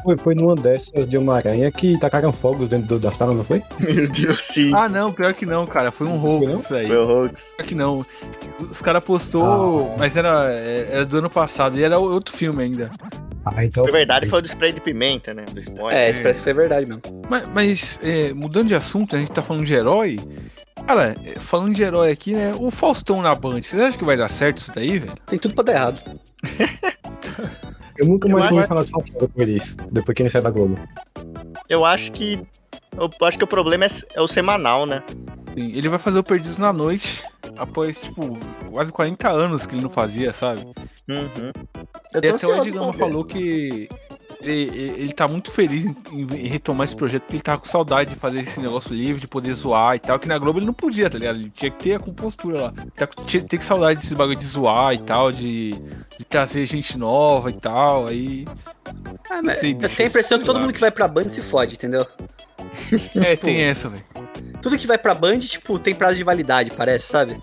[0.02, 3.44] Foi, foi numa dessas de uma aranha que tacaram fogos dentro do- da sala, não
[3.44, 3.62] foi?
[3.80, 4.74] Meu Deus, sim.
[4.74, 5.92] Ah, não, pior que não, cara.
[5.92, 6.60] Foi um hoax não?
[6.60, 6.88] isso aí.
[6.88, 7.42] Foi o Hoax.
[7.58, 8.06] Pior que não.
[8.72, 9.96] Os caras postou, Ah.
[9.98, 12.90] mas era, era do ano passado e era outro filme ainda.
[13.46, 13.84] Ah, então.
[13.84, 15.44] Foi verdade, foi do spray de pimenta, né?
[15.52, 15.98] Do spoiler.
[15.98, 17.02] É, isso parece que foi verdade mesmo.
[17.30, 20.18] Mas, mas, é, mudando de assunto, a gente tá falando de herói.
[20.88, 22.54] Cara, é, falando de herói aqui, né?
[22.58, 25.14] O Faustão na Band, vocês acham que vai dar certo isso daí, velho?
[25.28, 26.02] Tem tudo pra dar errado.
[27.98, 29.78] Eu nunca Eu mais acho- ouvi falar de Faustão depois disso.
[29.92, 30.80] Depois que ele saiu da Globo.
[31.70, 32.40] Eu acho que.
[32.98, 35.04] Eu acho que o problema é, é o semanal, né?
[35.54, 37.24] Sim, Ele vai fazer o Perdidos na Noite
[37.58, 38.38] após, tipo,
[38.70, 40.62] quase 40 anos que ele não fazia, sabe?
[41.08, 41.52] Uhum.
[42.14, 43.00] E até o ansioso Ed Gama pra ver.
[43.00, 43.90] falou que
[44.44, 48.14] ele, ele tá muito feliz em, em retomar esse projeto, porque ele tava com saudade
[48.14, 50.74] de fazer esse negócio livre, de poder zoar e tal, que na Globo ele não
[50.74, 51.38] podia, tá ligado?
[51.40, 52.74] Ele tinha que ter a compostura lá.
[52.96, 55.72] Tá, tinha tinha que saudade desse bagulho de zoar e tal, de,
[56.18, 58.46] de trazer gente nova e tal, aí...
[59.30, 61.30] Ah, mas Sei, eu bicho, tenho a impressão que todo mundo que vai pra Band
[61.30, 62.06] se fode, entendeu?
[63.16, 64.04] É, tem essa, velho.
[64.62, 67.38] Tudo que vai pra Band, tipo, tem prazo de validade, parece, sabe?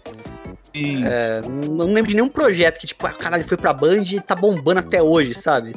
[0.73, 4.21] E- É, não lembro de nenhum projeto que, tipo, ah, caralho, foi pra Band e
[4.21, 5.75] tá bombando até hoje, sabe?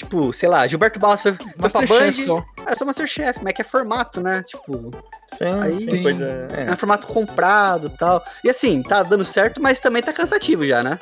[0.00, 1.86] Tipo, sei lá, Gilberto Barros foi, foi pra Band.
[1.88, 2.42] Masterchef só.
[2.66, 4.42] É só Masterchef, mas é que é formato, né?
[4.44, 4.90] Tipo,
[5.36, 6.48] Sim, Aí sim, coisa.
[6.50, 6.72] é, É.
[6.72, 8.24] um formato comprado e tal.
[8.42, 10.98] E assim, tá dando certo, mas também tá cansativo já, né?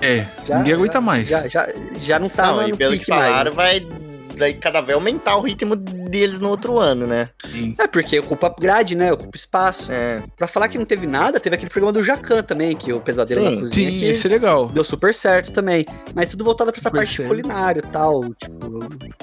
[0.00, 1.28] É, Já- ninguém aguenta mais.
[1.28, 1.68] Já, já,
[2.00, 3.86] já não tá Não, no e pelo que falaram, vai,
[4.34, 5.76] vai cada vez aumentar o ritmo
[6.10, 7.28] deles no outro ano, né?
[7.50, 7.74] Sim.
[7.78, 9.12] É, porque ocupa grade, né?
[9.12, 9.90] Ocupa espaço.
[9.90, 10.22] É.
[10.36, 13.40] Pra falar que não teve nada, teve aquele programa do Jacan também, que o Pesadelo
[13.42, 14.68] Sim, na Cozinha, Sim, esse é legal.
[14.68, 15.86] deu super certo também.
[16.14, 17.28] Mas tudo voltado pra essa Super parte certo.
[17.28, 18.22] culinária e tal.
[18.34, 18.80] Tipo,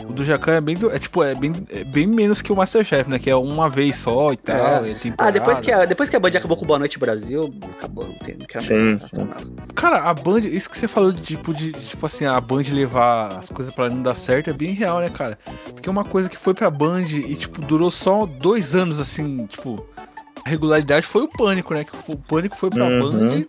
[0.08, 2.56] O do Jacan é bem, do- é, tipo, é bem, é bem menos que o
[2.56, 3.20] Masterchef, né?
[3.20, 4.86] Que é uma vez só e tal.
[4.86, 4.96] É.
[5.18, 8.14] Ah, depois que, a, depois que a Band acabou com Boa Noite Brasil, acabou, não,
[8.14, 9.30] tem, não quero Sim, sim.
[9.76, 13.40] Cara, a Band, isso que você falou de tipo, de, tipo assim, a Band levar
[13.40, 15.38] as coisas pra não dar certo é bem real, né, cara?
[15.66, 19.46] Porque é uma coisa que foi pra Band e, tipo, durou só dois anos, assim,
[19.48, 19.86] tipo,
[20.46, 21.84] a regularidade foi o Pânico, né?
[21.84, 23.00] Que o Pânico foi pra Uhum.
[23.12, 23.46] Band.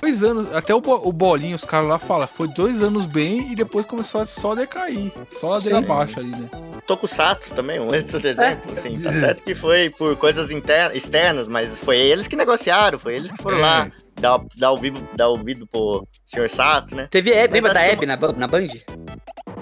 [0.00, 3.56] Dois anos, até o, o Bolinho, os caras lá falam, foi dois anos bem e
[3.56, 5.10] depois começou a só decair.
[5.32, 6.46] Só ladeira abaixo ali, né?
[6.86, 8.78] Tokusatsu também, um outro exemplo, É.
[8.78, 13.14] assim, tá certo que foi por coisas inter- externas, mas foi eles que negociaram, foi
[13.14, 13.60] eles que foram É.
[13.62, 13.90] lá
[14.20, 16.50] dar, dar, ouvido, dar ouvido pro Sr.
[16.50, 17.08] Sato, né?
[17.10, 18.66] Teve Hebe, lembra da que Hebe na, na Band?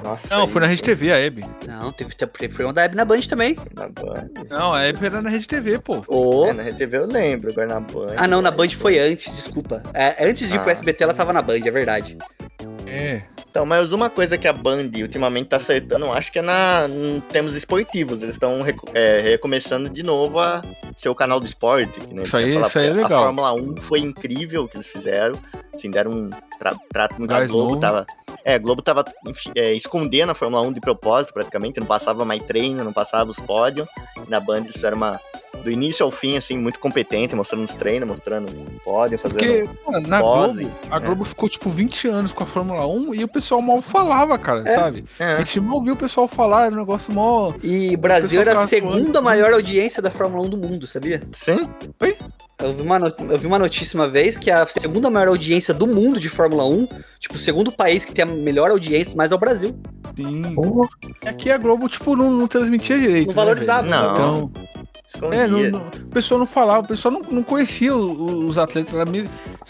[0.02, 1.44] Nossa, Não, foi na Rede TV, a Hebe.
[1.66, 2.10] Não, teve,
[2.50, 3.56] foi uma da Hebe na Band também.
[3.74, 4.28] na Band.
[4.50, 6.02] Não, a Hebe era na Rede TV, pô.
[6.08, 6.46] Ô.
[6.46, 8.14] É, na RTV eu lembro, agora na Band.
[8.16, 9.82] Ah, não, na Band foi antes, desculpa.
[9.94, 10.72] É, antes de ir pro Ah.
[10.72, 12.18] SBT, ela tava na Band, é verdade.
[12.86, 13.22] É.
[13.50, 16.86] Então, mas uma coisa que a Band ultimamente tá acertando, eu acho que é na,
[16.90, 18.22] em termos esportivos.
[18.22, 20.62] Eles estão recomeçando de novo a
[20.96, 22.00] ser o canal do esporte.
[22.00, 23.20] Que, né, Isso aí- falar, isso aí é legal.
[23.22, 25.38] A Fórmula 1 foi incrível o que eles fizeram.
[25.74, 27.70] Assim, deram um tra- trato muito à Gás Globo.
[27.70, 27.81] novo.
[27.81, 28.06] Tava,
[28.44, 31.79] É, a Globo tava enfi- é, escondendo a Fórmula 1 de propósito, praticamente.
[31.81, 33.87] Não passava mais treino, não passava os pódios.
[34.29, 35.20] Na Band eles fizeram uma.
[35.63, 39.38] Do início ao fim, assim, muito competente, mostrando os treinos, mostrando o pódio, fazendo.
[39.38, 41.00] Porque, cara, na pose, Globo, a é.
[41.00, 44.63] Globo ficou tipo 20 anos com a Fórmula 1 e o pessoal mal falava, cara,
[44.67, 44.75] É.
[44.75, 45.04] sabe?
[45.21, 47.52] A É, gente mal viu o pessoal falar, era um negócio mó.
[47.63, 51.23] E Brasil era a segunda maior audiência da Fórmula 1 do mundo, sabia?
[51.33, 51.69] sim.
[52.58, 52.98] Eu vi, uma
[53.31, 56.65] eu vi uma notícia uma vez que a segunda maior audiência do mundo de Fórmula
[56.65, 56.87] 1,
[57.19, 59.75] tipo, o segundo país que tem a melhor audiência, mas é o Brasil.
[60.15, 60.54] Sim.
[60.54, 60.88] Porra,
[61.27, 63.29] Aqui a Globo, tipo, não, não transmitia direito.
[63.29, 63.96] Não né, valorizava, velho?
[63.96, 64.13] não.
[64.13, 64.52] Então,
[65.15, 65.40] Escondia.
[65.40, 68.58] é, não, não- o pessoal não falava, o pessoal não, não conhecia o- o- os
[68.58, 68.92] atletas.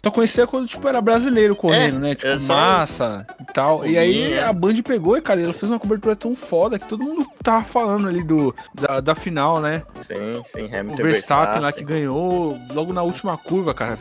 [0.05, 2.15] Só conhecia quando, tipo, era brasileiro correndo, né?
[2.15, 3.87] Tipo, é só massa e tal.
[3.87, 4.49] E aí Foguinha.
[4.49, 7.65] a Band pegou e, cara, ela fez uma cobertura tão foda que todo mundo tava
[7.65, 9.83] falando ali do, da, da final, né?
[10.07, 13.99] Sim, sim, O Hamilton Verstappen lá que ganhou logo na última curva, cara.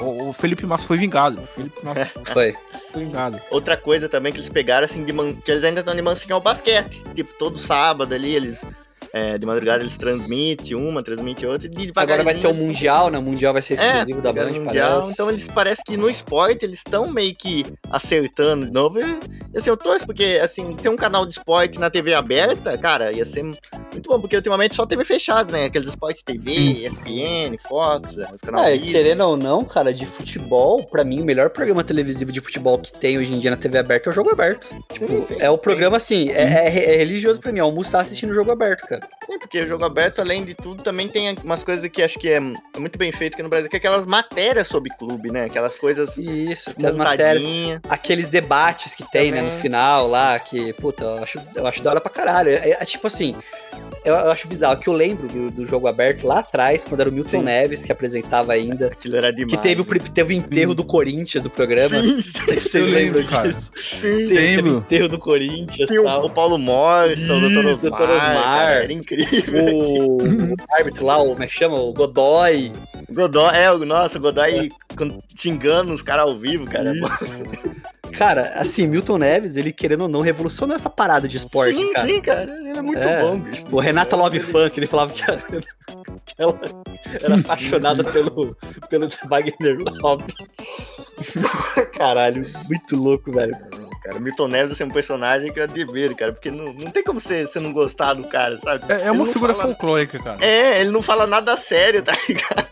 [0.00, 1.40] O, o Felipe Massa foi vingado.
[1.42, 2.54] O Felipe Massa Foi.
[2.92, 3.38] foi vingado.
[3.50, 5.34] Outra coisa também que eles pegaram, assim, de man...
[5.34, 7.02] que eles ainda estão de mansinho é o basquete.
[7.14, 8.58] Tipo, todo sábado ali, eles.
[9.12, 11.68] É, de madrugada eles transmitem uma, transmitem outra.
[11.78, 13.18] E Agora vai ter o Mundial, né?
[13.18, 14.90] O Mundial vai ser exclusivo da pegaram Band, Mundial.
[15.00, 15.12] parece.
[15.12, 18.98] Então eles parece que no esporte eles estão meio que acertando de novo.
[19.00, 23.12] E, assim, eu torço porque, assim, ter um canal de esporte na TV aberta, cara,
[23.12, 25.64] ia ser muito bom, porque ultimamente só TV fechada, né?
[25.64, 26.52] Aqueles esporte TV,
[26.86, 28.74] ESPN, Fox, os canais.
[28.74, 32.78] É, querendo ou não, cara, de futebol, pra mim, o melhor programa televisivo de futebol
[32.78, 34.68] que tem hoje em dia na TV aberta é o Jogo Aberto.
[34.92, 35.06] Tipo,
[35.38, 38.50] é o programa, assim, é, é- é religioso pra mim, é almoçar assistindo o Jogo
[38.50, 38.95] Aberto, cara.
[39.26, 42.28] Sim, porque o jogo aberto, além de tudo, também tem umas coisas que acho que
[42.28, 45.44] é muito bem feito aqui no Brasil, que é aquelas matérias sobre clube, né?
[45.44, 49.62] Aquelas coisas Isso, tem as matérias, aqueles debates que tem, né, no Também.
[49.62, 52.50] final lá, que, puta, eu acho, eu acho da hora pra caralho.
[52.50, 53.34] É, é tipo assim,
[54.04, 57.10] eu, eu acho bizarro, que eu lembro do, do Jogo Aberto lá atrás, quando era
[57.10, 57.42] o Milton Sim.
[57.44, 59.56] Neves que apresentava ainda, Aquilo era demais.
[59.56, 60.00] que teve o, né?
[60.14, 62.00] teve o enterro do Corinthians no programa.
[62.00, 63.48] Sim, Não sei se Eu vocês lembro, lembram cara.
[63.48, 63.70] disso.
[63.74, 64.00] sim.
[64.00, 64.78] Teve, teve o Lembro.
[64.78, 66.24] enterro do Corinthians e tal.
[66.26, 67.66] o Paulo Morrison, o Dr.
[67.66, 68.02] Osmar.
[68.10, 68.85] Osmar.
[68.86, 69.76] Era incrível.
[69.76, 71.76] O, o árbitro lá, o, como é que chama?
[71.80, 72.72] O Godoy.
[73.08, 76.92] O Godoy, é, o nossa, o Godoy com- xingando os caras ao vivo, cara.
[78.16, 82.08] Cara, assim, Milton Neves, ele querendo ou não, revolucionou essa parada de esporte, sim, cara.
[82.08, 82.42] sim, cara.
[82.50, 83.64] Ele é muito É, bom, bicho.
[83.64, 86.58] Tipo, Renata Love Fan, que ele falava que, era- que ela
[87.22, 88.56] era apaixonada pelo,
[88.88, 90.24] pelo Wagner Love.
[91.92, 93.54] Caralho, muito louco, velho.
[94.06, 97.20] Cara, Milton Neves é um personagem que eu admiro, cara, porque não, não tem como
[97.20, 98.84] você, você não gostar do cara, sabe?
[98.92, 100.38] É, é uma figura fala- folclórica, cara.
[100.44, 102.68] É, ele não fala nada sério, tá ligado?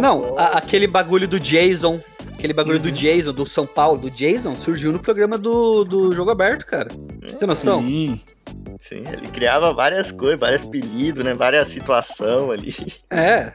[0.00, 1.98] Não, a- aquele bagulho do Jason,
[2.34, 6.30] aquele bagulho do Jason, do São Paulo, do Jason, surgiu no programa do, do Jogo
[6.30, 6.88] Aberto, cara.
[7.26, 7.82] Você tem noção?
[7.82, 8.20] Sim.
[8.80, 11.34] Sim, ele criava várias coisas, vários apelidos, né?
[11.34, 12.76] Várias situações ali.
[13.10, 13.52] É,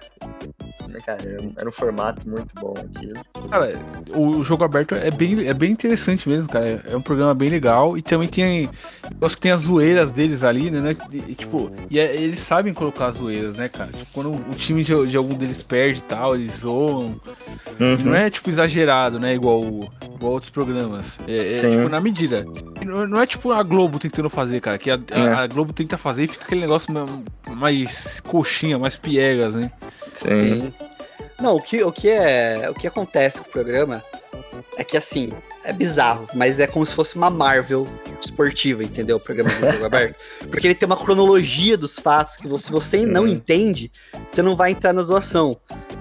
[0.93, 3.19] Né, Cara, era um- era um formato muito bom aquilo.
[3.49, 3.73] Cara,
[4.15, 6.83] o jogo aberto é bem, é bem interessante mesmo, cara.
[6.87, 7.97] É um programa bem legal.
[7.97, 8.65] E também tem.
[9.09, 10.79] Eu gosto que tem as zoeiras deles ali, né?
[10.79, 10.95] né?
[11.11, 13.91] E, tipo, e é- eles sabem colocar as zoeiras, né, cara?
[13.91, 17.15] Tipo, quando o time de, de algum deles perde e tal, eles zoam.
[17.79, 19.33] E não é, tipo, exagerado, né?
[19.33, 21.19] Igual, igual outros programas.
[21.27, 22.45] É, é, tipo, na medida.
[22.85, 24.77] Não, não é tipo a Globo tentando fazer, cara.
[24.77, 25.33] Que a, a- É.
[25.33, 27.05] a Globo tenta fazer e fica aquele negócio ma-
[27.55, 29.71] mais coxinha, mais piegas, né?
[30.29, 30.73] Sim.
[31.41, 34.03] Não, o que, o, que é, o que acontece com o programa
[34.77, 37.85] é que, assim, é bizarro, mas é como se fosse uma Marvel
[38.21, 39.17] esportiva, entendeu?
[39.17, 40.15] O programa do Jogo Aberto.
[40.49, 43.27] Porque ele tem uma cronologia dos fatos que você- se você não Uhum.
[43.27, 43.91] entende,
[44.27, 45.57] você não vai entrar na zoação.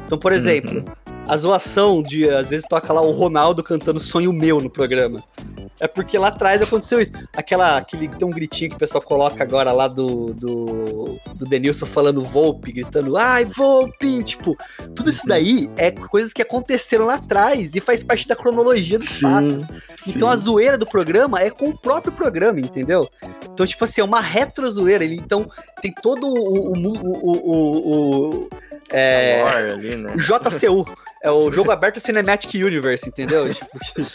[0.07, 0.85] Então, por exemplo,
[1.27, 5.23] a zoação de, às vezes, toca lá o Ronaldo cantando Sonho Meu no programa.
[5.83, 7.11] É porque lá atrás aconteceu isso.
[7.37, 11.87] Aquela, aquele, tem um gritinho que o pessoal coloca agora lá do, do, do Denilson
[11.87, 14.23] falando Volpe, gritando, ai, Volpe!
[14.23, 14.57] Tipo,
[14.95, 19.19] tudo isso daí é coisas que aconteceram lá atrás e faz parte da cronologia dos
[19.19, 19.67] fatos.
[20.07, 23.09] Então a zoeira do programa é com o próprio programa, entendeu?
[23.53, 25.03] Então, tipo assim, é uma retro zoeira.
[25.03, 26.75] Ele, então, tem todo o.
[26.75, 28.49] o, o, o,
[28.89, 30.15] é, ali, né?
[30.15, 30.85] o JCU.
[31.23, 33.45] É o jogo aberto Cinematic Universe, entendeu?
[33.55, 34.07] Tipo,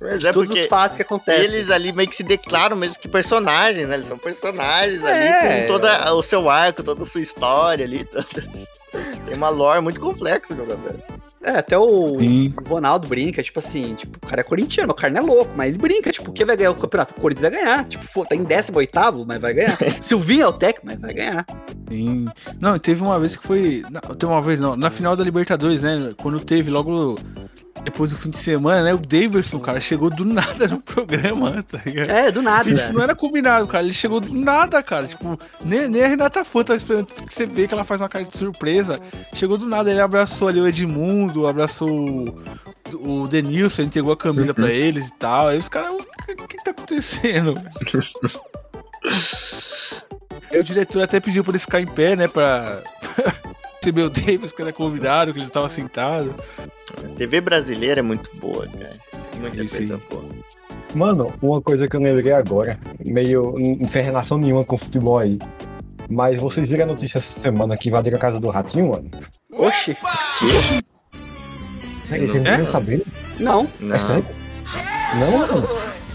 [0.00, 1.42] Mas é todos os fatos que acontecem.
[1.44, 3.94] eles ali meio que se declaram mesmo que personagens, né?
[3.96, 5.08] Eles são personagens É.
[5.56, 5.86] ali com todo
[6.16, 8.04] o seu arco, toda a sua história ali.
[8.04, 8.68] todas-
[9.26, 11.24] Tem uma lore muito complexa o jogo aberto.
[11.44, 12.54] É, até o Sim.
[12.66, 15.68] Ronaldo brinca, tipo assim, tipo, o cara é corintiano, o cara não é louco, mas
[15.68, 17.12] ele brinca, tipo, quem vai ganhar o campeonato?
[17.14, 17.84] O Corinthians vai ganhar.
[17.84, 18.90] Tipo, pô, tá em 18
[19.26, 19.76] mas vai ganhar.
[20.00, 21.44] Silvinho é o técnico, mas vai ganhar.
[21.90, 22.24] Sim.
[22.58, 23.82] Não, teve uma vez que foi.
[23.90, 24.74] Não, teve uma vez não.
[24.74, 26.14] Na final da Libertadores, né?
[26.16, 27.16] Quando teve logo
[27.82, 28.94] depois do fim de semana, né?
[28.94, 32.10] O Davidson, cara, chegou do nada no programa, tá ligado?
[32.10, 32.92] É, do nada, né?
[32.92, 33.84] não era combinado, cara.
[33.84, 35.06] Ele chegou do nada, cara.
[35.06, 38.08] Tipo, nem, nem a Renata Fã tava esperando que você vê que ela faz uma
[38.08, 39.00] cara de surpresa.
[39.32, 44.54] Chegou do nada, ele abraçou ali o Edmundo, abraçou o, o Denilson entregou a camisa
[44.54, 45.48] pra eles e tal.
[45.48, 47.54] Aí os caras, o que, que tá acontecendo?
[50.50, 52.28] Aí o diretor até pediu pra eles ficar em pé, né?
[52.28, 52.80] Pra
[53.90, 56.32] o Davis, que era convidado, que eles estavam sentados.
[57.02, 58.92] A TV brasileira é muito boa, cara.
[59.40, 60.24] Muita Sim, coisa boa.
[60.94, 63.54] Mano, uma coisa que eu lembrei agora, meio
[63.88, 65.38] sem relação nenhuma com futebol aí.
[66.08, 69.10] Mas vocês viram a notícia essa semana que invadiram a casa do Ratinho, mano?
[69.52, 69.96] Oxi.
[72.08, 72.54] Peraí, vocês não É?
[72.54, 73.06] estão sabendo?
[73.40, 73.68] Não.
[73.80, 73.96] Não.
[73.96, 74.26] É sério?
[75.18, 75.68] Não, mano.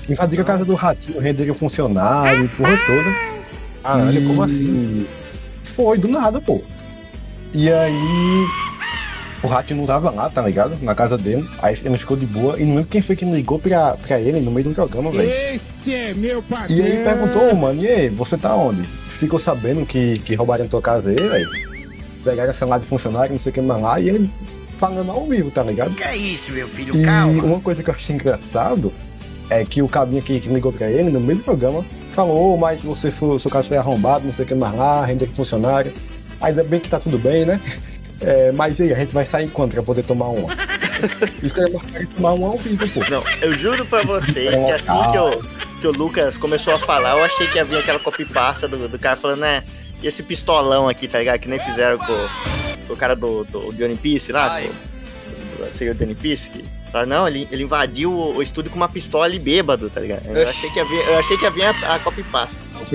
[0.07, 3.15] Invadiram a casa do Ratinho, renderam funcionário, porra toda.
[3.83, 5.07] Caralho, E- como assim?
[5.63, 6.61] Foi, do nada, pô.
[7.53, 8.45] E aí.
[9.41, 10.77] O Ratinho não tava lá, tá ligado?
[10.81, 11.49] Na casa dele.
[11.61, 12.59] Aí ele ficou de boa.
[12.59, 15.11] E não lembro quem foi que ligou pra, pra ele no meio de um programa,
[15.11, 15.29] velho.
[15.29, 16.83] Esse é meu E parceiro.
[16.85, 18.83] aí perguntou, mano, e aí, você tá onde?
[19.07, 21.49] Ficou sabendo que, que roubaram tua casa aí, velho?
[22.21, 24.29] Pegaram a celular de funcionário, não sei o que mais lá, e ele
[24.77, 25.95] falando ao vivo, tá ligado?
[25.95, 26.93] Que é isso, meu filho?
[26.97, 27.41] E Calma.
[27.43, 28.91] uma coisa que eu achei engraçado
[29.49, 32.57] é que o cabinho que, que ligou pra ele no meio do programa falou, "Ô,
[32.57, 35.93] mas você foi, seu caso foi arrombado, não sei o que mais lá, render funcionário.
[36.41, 37.59] Ainda bem que tá tudo bem, né?
[38.21, 40.49] É, mas e aí, a gente vai sair quando pra poder tomar uma?
[41.41, 42.99] Isso é marcar tomar uma ao vivo, pô.
[43.09, 45.43] Não, eu juro pra vocês que assim que, eu,
[45.81, 48.99] que o Lucas começou a falar, eu achei que ia vir aquela copy-pasta do, do
[48.99, 49.63] cara falando, né?
[50.01, 51.39] E esse pistolão aqui, tá ligado?
[51.39, 54.67] Que nem fizeram com, com o cara do, do, do One Piece lá, Ai.
[54.67, 54.73] com,
[55.63, 56.49] do, do, do One Piece.
[56.49, 56.65] Que,
[57.07, 60.25] não, ele, ele invadiu o, o estúdio com uma pistola e bêbado, tá ligado?
[60.25, 61.99] Eu achei que ia vir, eu achei que ia vir a, a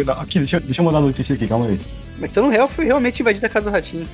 [0.05, 1.81] lá- Aqui, deixa, deixa eu mandar a notícia aqui, calma aí.
[2.19, 4.09] Mas Então, no real, foi realmente invadida a casa do Ratinho.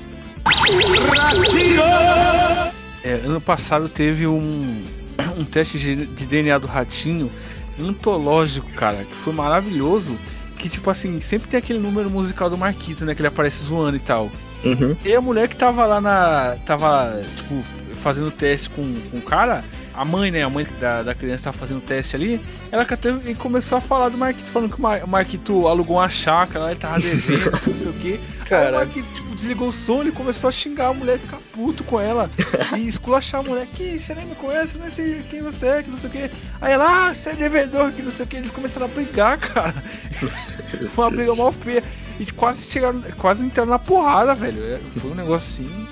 [3.03, 4.87] É, ano passado teve um,
[5.37, 7.31] um teste de, de DNA do ratinho
[7.79, 10.19] antológico, cara, que foi maravilhoso.
[10.57, 13.15] Que, tipo assim, sempre tem aquele número musical do Marquito, né?
[13.15, 14.31] Que ele aparece zoando e tal.
[14.63, 14.95] Uhum.
[15.03, 16.57] E a mulher que tava lá na.
[16.67, 17.63] tava, tipo,
[17.97, 19.65] fazendo teste com, com o cara,
[20.01, 20.43] a mãe, né?
[20.43, 22.41] A mãe da, da criança tava fazendo teste ali,
[22.73, 25.97] ela até e começou a falar do Marquito, falando que o Mar- o Marquito alugou
[25.99, 28.21] uma chácara lá, ele tava devendo, não sei o quê.
[28.41, 31.39] Aí o Cara, Marquito, tipo, desligou o som, ele começou a xingar a mulher, ficar
[31.53, 32.31] puto com ela.
[32.79, 35.91] e esculachar a mulher, que você nem me conhece, não sei quem você é, que
[35.91, 36.31] não sei o quê.
[36.63, 38.37] Aí ela, ah, você é devedor, que não sei o quê.
[38.39, 39.85] Eles começaram a brigar, cara.
[40.95, 41.85] Foi uma briga mal feia.
[42.19, 44.63] E quase chegaram, quase entraram na porrada, velho.
[44.65, 45.87] É, Foi um negócio assim.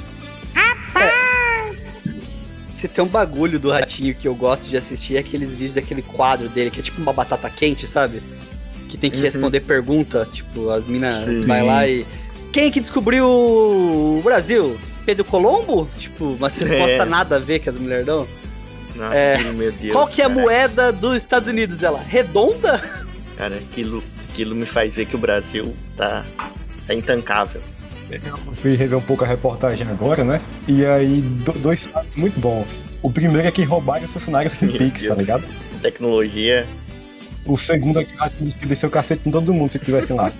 [2.78, 6.02] Se tem um bagulho do Ratinho que eu gosto de assistir, é aqueles vídeos daquele
[6.02, 8.22] quadro dele, que é tipo uma batata quente, sabe?
[8.88, 9.24] Que tem que Uhum.
[9.24, 12.06] responder pergunta, tipo, as minas vai lá e...
[12.52, 14.78] Quem que descobriu o Brasil?
[15.04, 15.88] Pedro Colombo?
[15.98, 17.04] Tipo, uma resposta É.
[17.04, 18.26] nada a ver que as mulheres dão.
[18.94, 19.36] Nossa, É,
[19.80, 19.92] Deus.
[19.92, 20.40] Qual que é a cara.
[20.40, 21.82] moeda dos Estados Unidos?
[21.82, 22.78] Ela, redonda?
[23.36, 26.24] Cara, aquilo, aquilo me faz ver que o Brasil tá,
[26.86, 27.60] tá intancável.
[28.10, 30.40] Eu fui rever um pouco a reportagem agora, né?
[30.66, 32.84] E aí, do- dois fatos muito bons.
[33.02, 35.46] O primeiro é que roubaram os funcionários com Meu Pix, tá ligado?
[35.82, 36.66] Tecnologia
[37.44, 40.32] O segundo é que a gente desceu o cacete em todo mundo se tivesse lá.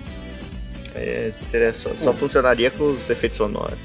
[0.95, 3.77] é, teria- só, só funcionaria com os efeitos sonoros.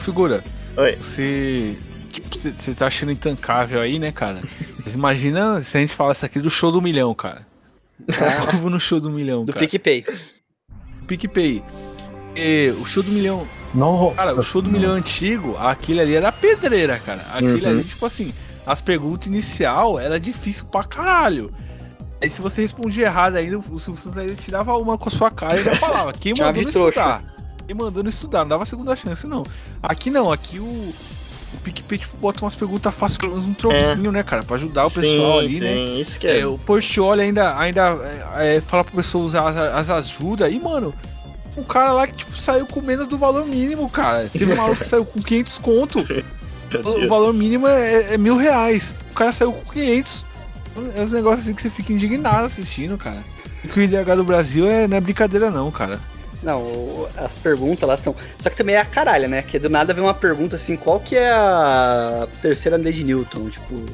[0.00, 0.42] Figura,
[0.76, 0.96] Oi.
[0.96, 1.76] você.
[2.10, 4.42] Tipo, você tá achando intancável aí, né, cara?
[4.84, 7.46] Mas imagina se a gente falasse aqui do show do milhão, cara.
[8.50, 9.66] Povo no show do milhão, Do cara.
[9.66, 10.04] PicPay.
[11.06, 11.62] PicPay.
[12.34, 13.46] E o show do milhão.
[13.74, 14.12] Não.
[14.14, 17.24] Cara, o show do milhão antigo, aquele ali era pedreira, cara.
[17.32, 17.70] Aquele Uhum.
[17.70, 18.32] ali, tipo assim,
[18.66, 21.52] as perguntas inicial era difícil pra caralho.
[22.20, 23.64] Aí se você respondia errado ainda, o
[24.16, 26.12] ainda tirava uma com a sua cara e ainda falava.
[26.12, 27.22] Quem mandou não estudar?
[27.66, 29.42] Quem mandou não estudar, não dava segunda chance, não.
[29.82, 34.12] Aqui não, aqui o, o PicPay tipo, bota umas perguntas fáceis, pelo menos um troquinho,
[34.12, 34.44] né, cara?
[34.44, 35.74] Pra ajudar o pessoal ali, né?
[35.74, 36.40] sim, isso que é.
[36.40, 37.98] É, o Portioli ainda, ainda
[38.36, 40.52] é, é, fala pro pessoal usar as, as ajudas.
[40.52, 40.94] E, mano,
[41.56, 44.28] um cara lá que tipo, saiu com menos do valor mínimo, cara.
[44.28, 46.06] Teve um maluco que saiu com 500 conto.
[46.72, 48.94] O valor mínimo é, é mil reais.
[49.10, 50.24] O cara saiu com 500.
[50.96, 53.22] É uns negócios assim que você fica indignado assistindo, cara.
[53.62, 56.00] E que o IDH do Brasil é, não é brincadeira, não, cara.
[56.42, 58.16] Não, as perguntas lá são.
[58.38, 59.42] Só que também é a caralha, né?
[59.42, 63.50] Que do nada vem uma pergunta assim: qual que é a terceira lei de Newton?
[63.50, 63.84] Tipo,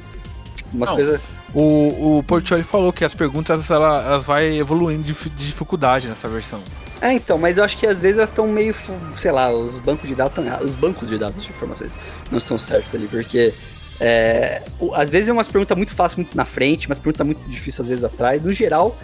[0.72, 0.96] umas Não.
[0.96, 1.20] coisas.
[1.52, 6.61] O, o Portioli falou que as perguntas ela, elas vai evoluindo de dificuldade nessa versão.
[7.01, 8.74] É, então, mas eu acho que às vezes elas estão meio,
[9.16, 10.68] sei lá, os bancos de dados estão errados.
[10.70, 11.96] Os bancos de dados de informações
[12.30, 13.55] não estão certos ali, porque
[14.01, 17.40] é, o- às vezes é umas perguntas muito fáceis, muito na frente, umas perguntas muito
[17.49, 18.42] difíceis às vezes atrás.
[18.42, 18.96] No geral,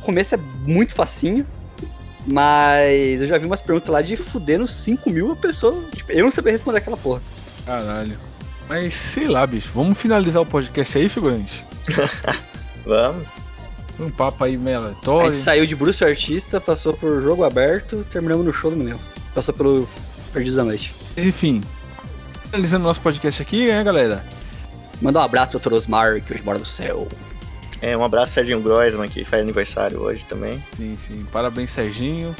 [0.00, 1.46] o começo é muito facinho,
[2.26, 5.74] mas eu já vi umas perguntas lá de fudendo 5 mil a pessoa.
[5.94, 7.22] Tipo, eu não sabia responder aquela porra.
[7.64, 8.16] Caralho.
[8.68, 9.70] Mas sei lá, bicho.
[9.74, 11.64] Vamos finalizar o podcast aí, figurante?
[12.84, 13.26] Vamos.
[13.98, 15.34] Um papo aí meio A aleatório.
[15.34, 18.98] gente saiu de Bruce Artista, passou por jogo aberto, terminamos no show do Milhão.
[19.34, 19.88] Passou pelo
[20.32, 20.94] Perdidos da Noite.
[21.16, 21.62] Mas enfim,
[22.44, 24.24] finalizando nosso podcast aqui, né, galera?
[25.02, 27.08] Mandar um abraço pro Torosmar, que hoje mora no céu.
[27.80, 30.62] É, um abraço Serginho Groisman, que faz aniversário hoje também.
[30.76, 31.26] Sim, sim.
[31.32, 32.34] Parabéns, Serginho.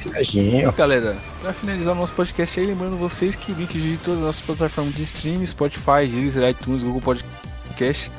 [0.00, 0.70] Serginho.
[0.72, 4.40] Galera, pra finalizar o nosso podcast aí, lembrando vocês que links de todas as nossas
[4.42, 8.10] plataformas de streaming, Spotify, Deezer, iTunes, Google Podcast,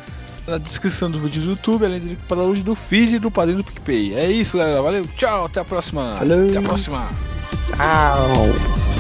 [0.47, 3.31] na descrição do vídeo do YouTube, além do link para download do feed e do
[3.31, 4.13] padrinho do PicPay.
[4.13, 4.81] É isso, galera.
[4.81, 6.15] Valeu, tchau, até a próxima.
[6.17, 6.49] Falou.
[6.49, 7.07] Até a próxima.
[7.67, 8.92] Tchau.